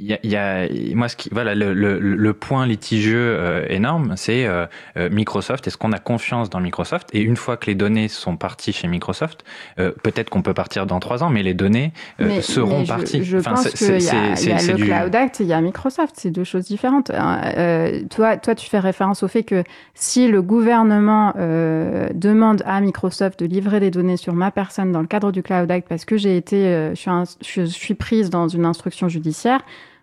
[0.00, 3.66] y a il y, a, moi ce qui voilà le, le, le point litigieux euh,
[3.68, 4.66] énorme c'est euh,
[4.96, 7.08] euh, Microsoft est-ce qu'on a confiance dans Microsoft?
[7.12, 9.44] Et une fois que les données sont parties chez Microsoft
[9.76, 11.92] peut-être qu'on peut partir dans trois ans mais les données
[12.40, 14.84] seront parties je, pense qu'il y a, y a le du...
[14.84, 17.40] Cloud Act il y a Microsoft c'est deux choses différentes hein.
[18.10, 19.64] toi toi tu fais référence au fait que
[19.94, 21.32] si le gouvernement
[22.14, 25.70] demande à Microsoft de livrer des données sur ma personne dans le cadre du Cloud
[25.70, 29.60] Act parce que j'ai été je suis, un, je suis prise dans une instruction judiciaire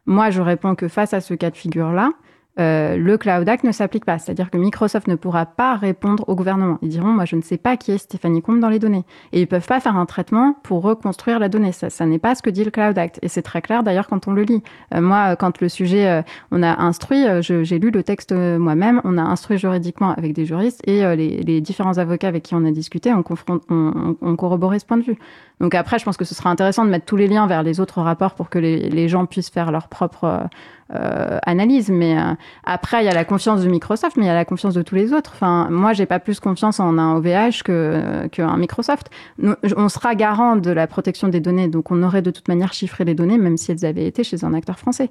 [0.07, 2.11] moi, je réponds que face à ce cas de figure-là,
[2.59, 4.19] euh, le Cloud Act ne s'applique pas.
[4.19, 6.77] C'est-à-dire que Microsoft ne pourra pas répondre au gouvernement.
[6.81, 9.05] Ils diront, moi, je ne sais pas qui est Stéphanie Combe dans les données.
[9.31, 11.71] Et ils peuvent pas faire un traitement pour reconstruire la donnée.
[11.71, 13.19] Ça, ça n'est pas ce que dit le Cloud Act.
[13.21, 14.63] Et c'est très clair, d'ailleurs, quand on le lit.
[14.93, 18.57] Euh, moi, quand le sujet, euh, on a instruit, euh, j'ai lu le texte euh,
[18.59, 22.65] moi-même, on a instruit juridiquement avec des juristes et les, différents avocats avec qui on
[22.65, 25.17] a discuté ont, on, on, on, corroboré ce point de vue.
[25.59, 27.79] Donc après, je pense que ce sera intéressant de mettre tous les liens vers les
[27.79, 30.47] autres rapports pour que les, les gens puissent faire leur propre
[30.93, 31.89] euh, analyse.
[31.89, 32.33] Mais euh,
[32.63, 34.81] après, il y a la confiance de Microsoft, mais il y a la confiance de
[34.81, 35.31] tous les autres.
[35.33, 39.09] Enfin, moi, j'ai pas plus confiance en un OVH que qu'un Microsoft.
[39.37, 42.73] Nous, on sera garant de la protection des données, donc on aurait de toute manière
[42.73, 45.09] chiffré les données, même si elles avaient été chez un acteur français.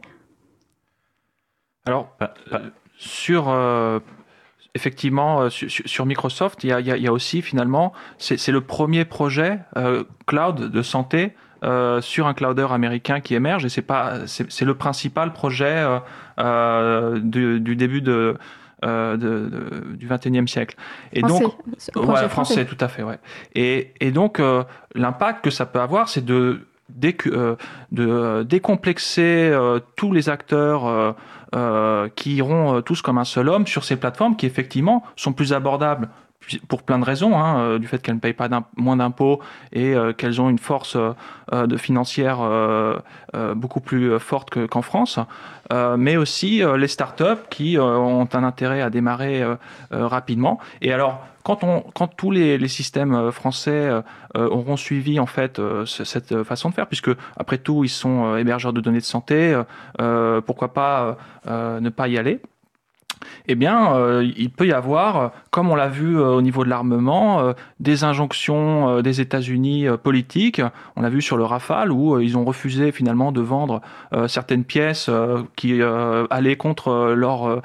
[1.86, 2.16] Alors,
[2.98, 4.00] sur euh,
[4.74, 8.60] effectivement, euh, sur, sur, Microsoft, il y, a, il y, a, aussi finalement, c'est le
[8.60, 11.32] premier projet euh, cloud de santé
[11.64, 15.98] euh, sur un clouder américain qui émerge et c'est pas c'est le principal projet euh,
[16.38, 18.36] euh, du, du, début de,
[18.84, 20.76] euh, de, de, du 21e siècle.
[21.12, 21.54] Et français, donc,
[21.96, 23.18] ouais, français, français, tout à fait, ouais.
[23.54, 24.40] Et, et donc,
[24.94, 26.66] l'impact que ça peut avoir, c'est de
[27.90, 29.58] décomplexer
[29.96, 31.16] tous les acteurs
[32.14, 36.10] qui iront tous comme un seul homme sur ces plateformes qui, effectivement, sont plus abordables
[36.68, 39.40] pour plein de raisons, hein, euh, du fait qu'elles ne payent pas moins d'impôts
[39.72, 42.98] et euh, qu'elles ont une force euh, de financière euh,
[43.54, 45.18] beaucoup plus forte qu'en France,
[45.98, 49.44] mais aussi les startups qui ont un intérêt à démarrer
[49.90, 50.58] rapidement.
[50.80, 53.90] Et alors, quand, on, quand tous les, les systèmes français
[54.34, 58.80] auront suivi en fait cette façon de faire, puisque après tout ils sont hébergeurs de
[58.80, 59.60] données de santé,
[60.46, 62.40] pourquoi pas ne pas y aller?
[63.48, 66.70] Eh bien, euh, il peut y avoir, comme on l'a vu euh, au niveau de
[66.70, 70.60] l'armement, euh, des injonctions euh, des États-Unis euh, politiques.
[70.96, 73.80] On l'a vu sur le Rafale où euh, ils ont refusé finalement de vendre
[74.28, 75.10] certaines pièces
[75.56, 75.80] qui
[76.30, 77.62] allaient contre leur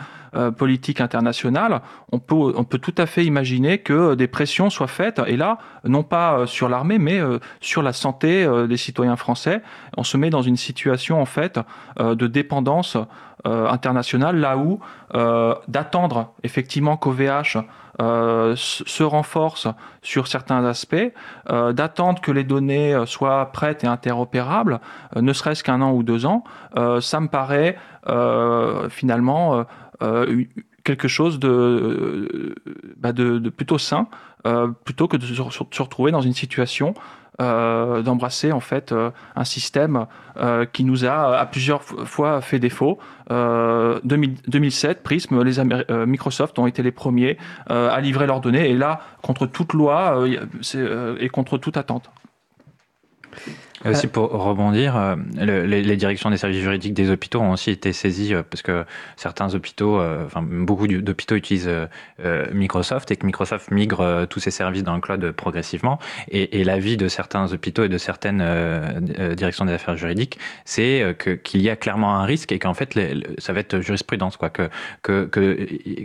[0.58, 1.82] politique internationale.
[2.12, 6.46] On peut, tout à fait imaginer que des pressions soient faites, et là, non pas
[6.48, 7.20] sur l'armée, mais
[7.60, 9.62] sur la santé des citoyens français.
[9.98, 11.60] On se met dans une situation en fait
[12.00, 12.98] de dépendance
[13.48, 14.80] euh, internationale, là où
[15.16, 17.58] euh, d'attendre effectivement qu'OVH
[18.00, 19.68] euh, se renforce
[20.02, 20.96] sur certains aspects,
[21.50, 24.80] euh, d'attendre que les données soient prêtes et interopérables,
[25.16, 26.44] euh, ne serait-ce qu'un an ou deux ans,
[27.02, 27.78] ça me paraît
[28.90, 29.66] finalement
[30.84, 32.56] quelque chose de,
[32.98, 34.08] bah de, de plutôt sain,
[34.84, 36.94] plutôt que de se, retrouver dans une situation
[37.42, 40.06] euh, d'embrasser en fait euh, un système
[40.38, 43.00] euh, qui nous a à plusieurs fois fait défaut.
[43.30, 45.64] 2000, 2007, Prism, les
[46.06, 47.38] Microsoft ont été les premiers
[47.68, 50.28] à livrer leurs données et là, contre toute loi
[51.18, 52.12] et contre toute attente.
[53.86, 57.72] Aussi pour rebondir, euh, le, les, les, directions des services juridiques des hôpitaux ont aussi
[57.72, 61.70] été saisies euh, parce que certains hôpitaux, euh, enfin beaucoup d'hôpitaux utilisent
[62.54, 66.00] Microsoft et que Microsoft migre tous ses services dans le cloud progressivement.
[66.30, 68.44] Et, et l'avis de certains hôpitaux et de certaines
[69.36, 72.96] directions des affaires juridiques, c'est que qu'il y a clairement un risque et qu'en fait
[72.96, 74.70] les, ça va être jurisprudence quoi, que
[75.02, 75.26] que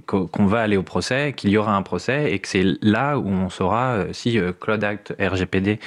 [0.06, 3.18] qu'on qu va aller au procès, qu'il y aura un procès et que c'est là
[3.18, 5.78] où on saura si Cloud Act RGPD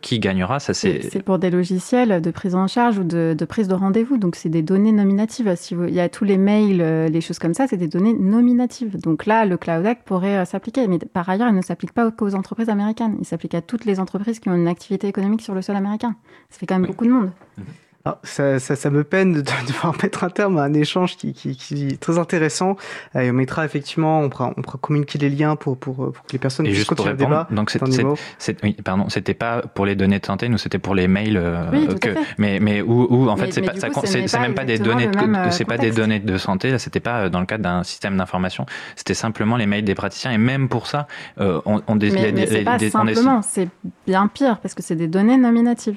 [0.00, 0.60] qui gagnera.
[0.60, 1.00] Ça c'est
[1.36, 4.16] pour des logiciels de prise en charge ou de, prise de rendez-vous.
[4.16, 5.54] Donc, c'est des données nominatives.
[5.56, 8.14] Si il y a tous les mails, euh, les choses comme ça, c'est des données
[8.14, 8.98] nominatives.
[8.98, 10.88] Donc là, le Cloud Act pourrait s'appliquer.
[10.88, 13.16] Mais par ailleurs, il ne s'applique pas qu'aux entreprises américaines.
[13.18, 16.16] Il s'applique à toutes les entreprises qui ont une activité économique sur le sol américain.
[16.48, 17.30] Ça fait quand même beaucoup de monde.
[17.58, 17.64] Mhm.
[18.08, 21.56] Ah, ça, ça, me peine de, devoir mettre un terme à un échange qui, qui,
[21.56, 22.76] qui est très intéressant.
[23.16, 26.12] Euh, et on mettra effectivement, on pourra, on pourra communiquer les liens pour, pour, pour
[26.12, 27.48] que les personnes puissent continuer le débat.
[27.50, 27.72] Donc
[28.38, 31.36] c'est, oui, pardon, c'était pas pour les données de santé, nous c'était pour les mails.
[31.36, 33.72] Euh, que, mais, mais où, où en fait c'est pas,
[34.04, 36.70] c'est, même pas des données, de, euh, c'est pas des données de santé.
[36.70, 38.66] Là, c'était pas dans le cadre d'un système d'information.
[38.94, 40.30] C'était simplement les mails des praticiens.
[40.30, 43.68] Et même pour ça, on, on, mais, mais c'est pas simplement, c'est
[44.06, 45.96] bien pire parce que c'est des données nominatives.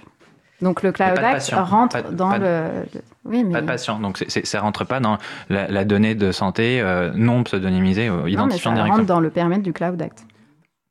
[0.62, 2.86] Donc le Cloud Act rentre dans le,
[3.26, 3.54] Oui, mais...
[3.54, 4.00] Pas de patient.
[4.00, 5.18] Donc c'est, ça rentre pas dans
[5.50, 9.30] la, donnée de santé euh, non pseudonymisée, euh, identifiant non, mais ça rentre dans le
[9.30, 10.26] périmètre du Cloud Act.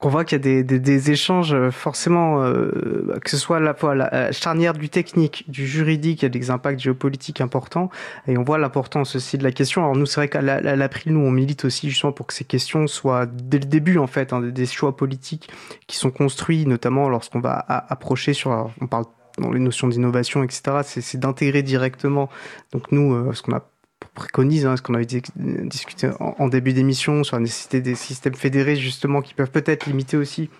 [0.01, 3.59] On voit qu'il y a des, des, des échanges euh, forcément, euh, que ce soit
[3.59, 7.91] la, la charnière du technique, du juridique, il y a des impacts géopolitiques importants,
[8.29, 9.83] et on voit l'importance aussi de la question.
[9.83, 12.87] Alors nous, c'est vrai qu'à l'April, nous, on milite aussi justement pour que ces questions
[12.87, 15.51] soient dès le début, en fait, hein, des choix politiques
[15.89, 19.07] qui sont construits, notamment lorsqu'on va approcher sur, on parle
[19.41, 22.28] dans les notions d'innovation, etc., c'est d'intégrer directement.
[22.72, 23.68] Donc nous, euh, ce qu'on a
[24.14, 28.76] préconise, hein, ce qu'on avait discuté en, début d'émission sur la nécessité des systèmes fédérés,
[28.76, 30.51] justement, qui peuvent peut-être limiter aussi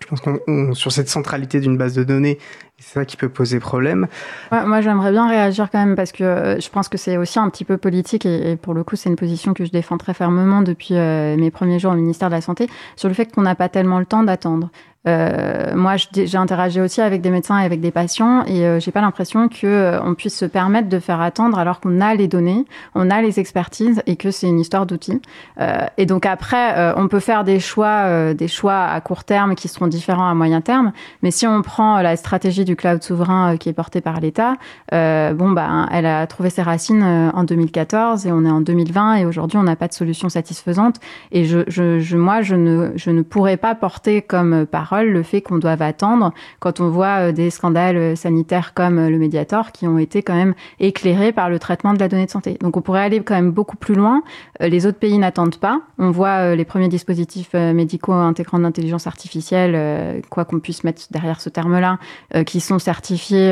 [0.00, 2.38] je pense qu'on sur cette centralité d'une base de données,
[2.78, 4.06] c'est ça qui peut poser problème.
[4.52, 7.50] moi, j'aimerais bien réagir quand même parce que euh, je pense que c'est aussi un
[7.50, 10.62] petit peu politique et, pour le coup, c'est une position que je défends très fermement
[10.62, 13.54] depuis euh, mes premiers jours au ministère de la Santé sur le fait qu'on n'a
[13.54, 14.70] pas tellement le temps d'attendre.
[15.06, 18.90] Euh, moi, j'ai interagi aussi avec des médecins et avec des patients, et euh, j'ai
[18.90, 22.26] pas l'impression que euh, on puisse se permettre de faire attendre alors qu'on a les
[22.26, 25.22] données, on a les expertises, et que c'est une histoire d'outils.
[25.60, 29.68] Euh, et donc après, on peut faire des choix, des choix à court terme qui
[29.68, 30.92] seront différents à moyen terme.
[31.22, 34.54] Mais si on prend la stratégie du cloud souverain qui est portée par l'État,
[34.90, 39.26] bon bah, elle a trouvé ses racines en 2014 et on est en 2020 et
[39.26, 40.96] aujourd'hui on n'a pas de solution satisfaisante.
[41.32, 45.22] Et je, je, je moi, je ne, je ne pourrais pas porter comme par le
[45.22, 49.18] fait qu'on doive attendre quand on voit euh, des scandales euh, sanitaires comme euh, le
[49.18, 52.56] Mediator qui ont été quand même éclairés par le traitement de la donnée de santé.
[52.60, 54.22] Donc on pourrait aller quand même beaucoup plus loin.
[54.60, 55.80] Les autres pays n'attendent pas.
[55.98, 61.48] On voit les premiers dispositifs médicaux intégrant l'intelligence artificielle, quoi qu'on puisse mettre derrière ce
[61.48, 61.98] terme-là,
[62.44, 63.50] qui sont certifiés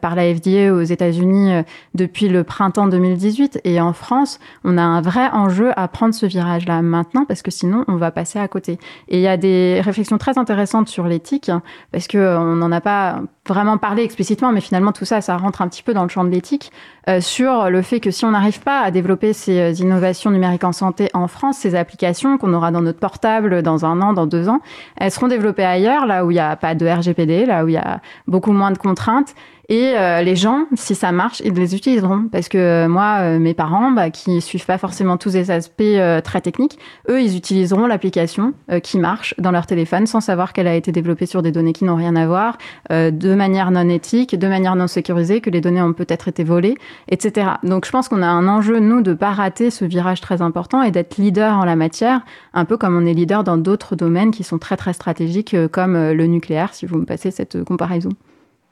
[0.00, 1.62] par la FDA aux États-Unis
[1.94, 3.60] depuis le printemps 2018.
[3.64, 7.50] Et en France, on a un vrai enjeu à prendre ce virage-là maintenant parce que
[7.50, 8.78] sinon on va passer à côté.
[9.08, 11.50] Et il y a des réflexions très intéressantes intéressante sur l'éthique,
[11.90, 15.62] parce qu'on euh, n'en a pas vraiment parlé explicitement, mais finalement tout ça, ça rentre
[15.62, 16.70] un petit peu dans le champ de l'éthique,
[17.08, 20.62] euh, sur le fait que si on n'arrive pas à développer ces euh, innovations numériques
[20.62, 24.26] en santé en France, ces applications qu'on aura dans notre portable dans un an, dans
[24.26, 24.60] deux ans,
[24.96, 27.74] elles seront développées ailleurs, là où il n'y a pas de RGPD, là où il
[27.74, 29.34] y a beaucoup moins de contraintes,
[29.68, 32.28] et euh, les gens, si ça marche, ils les utiliseront.
[32.30, 35.82] Parce que euh, moi, euh, mes parents, bah, qui suivent pas forcément tous les aspects
[36.24, 40.74] très techniques, eux, ils utiliseront l'application qui marche dans leur téléphone sans savoir qu'elle a
[40.74, 42.58] été développée sur des données qui n'ont rien à voir,
[42.90, 46.76] de manière non éthique, de manière non sécurisée, que les données ont peut-être été volées,
[47.08, 47.48] etc.
[47.62, 50.82] Donc je pense qu'on a un enjeu, nous, de pas rater ce virage très important
[50.82, 54.30] et d'être leader en la matière, un peu comme on est leader dans d'autres domaines
[54.30, 58.10] qui sont très très stratégiques, comme le nucléaire, si vous me passez cette comparaison.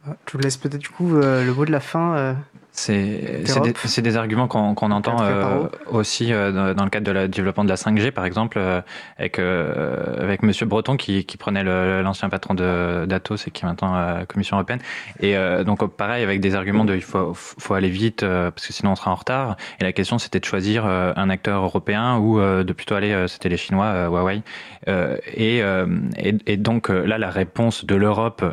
[0.04, 2.36] Je vous laisse peut-être du coup euh, le mot de la fin.
[2.88, 7.64] Euh, c'est des, des, arguments qu'on entend euh, aussi euh, dans le cadre la développement
[7.64, 8.80] de la 5G, par exemple, euh,
[9.18, 14.18] avec, avec Monsieur Breton qui, qui prenait l'ancien patron d'Atos et qui est maintenant à
[14.20, 14.80] la Commission européenne.
[15.20, 18.92] Et donc, pareil, avec des arguments de il faut, faut aller vite parce que sinon
[18.92, 19.56] on sera en retard.
[19.80, 23.56] Et la question, c'était de choisir un acteur européen ou de plutôt aller, c'était les
[23.56, 24.42] Chinois, Huawei.
[24.86, 28.44] Et, et, et, donc, là, la réponse de l'Europe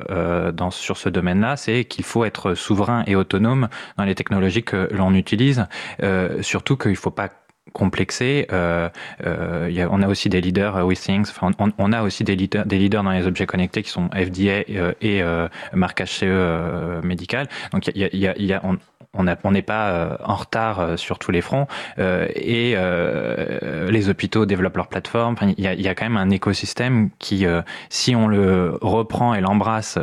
[0.72, 5.14] sur ce domaine-là, c'est qu'il faut être souverain et autonome dans les technologies que l'on
[5.14, 5.66] utilise,
[6.04, 7.30] euh, surtout qu'il ne faut pas
[7.74, 8.48] complexer.
[8.52, 8.90] Euh,
[9.26, 12.36] euh, y on a aussi des leaders, euh, WeThings, enfin, on, on, a aussi des
[12.36, 17.04] leaders, des leaders dans les objets connectés qui sont FDA euh, et euh, marque HCE
[17.04, 17.48] médicale.
[17.72, 18.78] Donc il y a, y a, y a on,
[19.14, 21.68] on n'est pas euh, en retard euh, sur tous les fronts
[21.98, 22.76] euh, et
[23.92, 25.36] les hôpitaux développent leur plateforme.
[25.58, 27.46] Il y, a, quand même un écosystème qui,
[27.90, 29.98] si on le reprend et l'embrasse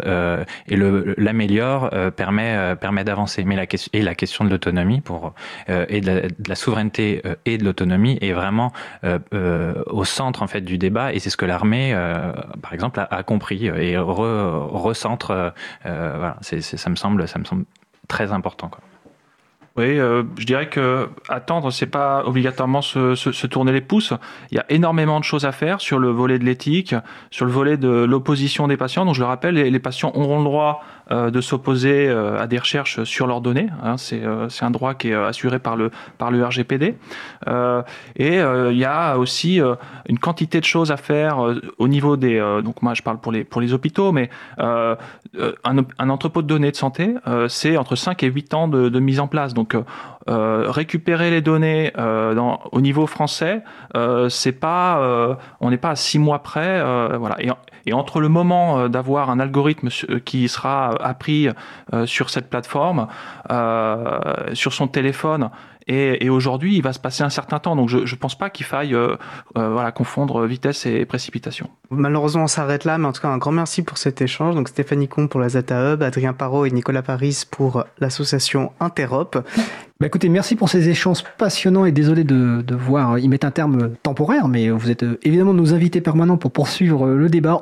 [0.69, 0.77] et
[1.17, 3.45] l'améliore, permet permet d'avancer.
[3.45, 5.35] Mais la question et la question de l'autonomie pour
[5.69, 11.13] et de la, souveraineté et de l'autonomie est vraiment au centre en fait du débat
[11.13, 11.95] et c'est ce que l'armée,
[12.63, 15.53] par exemple, a, compris et recentre.
[15.83, 17.65] ça me semble ça me semble
[18.09, 18.71] très important.
[19.77, 24.15] Oui, euh, je dirais que attendre, c'est pas obligatoirement se, se, tourner les pouces.
[24.51, 26.95] Il y a énormément de choses à faire sur le volet de l'éthique,
[27.31, 29.05] sur le volet de l'opposition des patients.
[29.05, 33.27] Donc je le rappelle, les patients auront le droit de s'opposer à des recherches sur
[33.27, 33.69] leurs données.
[33.83, 36.95] Hein, c'est un droit qui est assuré par le, par le RGPD.
[38.17, 39.61] et il y a aussi
[40.09, 41.39] une quantité de choses à faire
[41.79, 42.39] au niveau des...
[42.65, 44.97] donc moi je parle pour les, pour les hôpitaux, mais un,
[45.65, 47.15] un, entrepôt de données de santé,
[47.49, 49.55] c'est entre 5 et 8 ans de, de mise en place.
[49.55, 49.77] Donc
[50.29, 53.63] euh, récupérer les données euh, dans, au niveau français,
[53.97, 57.37] euh, c'est pas, euh, on n'est pas à six mois près, euh, voilà.
[57.41, 57.51] Et,
[57.87, 59.89] et, entre le moment d'avoir un algorithme
[60.25, 61.49] qui sera appris
[62.05, 63.07] sur cette plateforme,
[64.55, 65.51] sur son téléphone
[65.87, 67.77] et, et aujourd'hui, il va se passer un certain temps.
[67.77, 69.17] Donc, je ne pense pas qu'il faille euh,
[69.57, 71.71] euh, voilà, confondre vitesse et précipitation.
[71.91, 72.99] Malheureusement, on s'arrête là.
[72.99, 74.57] Mais en tout cas, un grand merci pour cet échange.
[74.57, 79.39] Donc, Stéphanie Comte pour la Zata Hub, Adrien Parot et Nicolas Paris pour l'association Interop.
[79.99, 83.51] Bah écoutez, merci pour ces échanges passionnants et désolé de, de voir y mettre un
[83.51, 87.55] terme temporaire, mais vous êtes euh, évidemment nos invités permanents pour poursuivre le débat.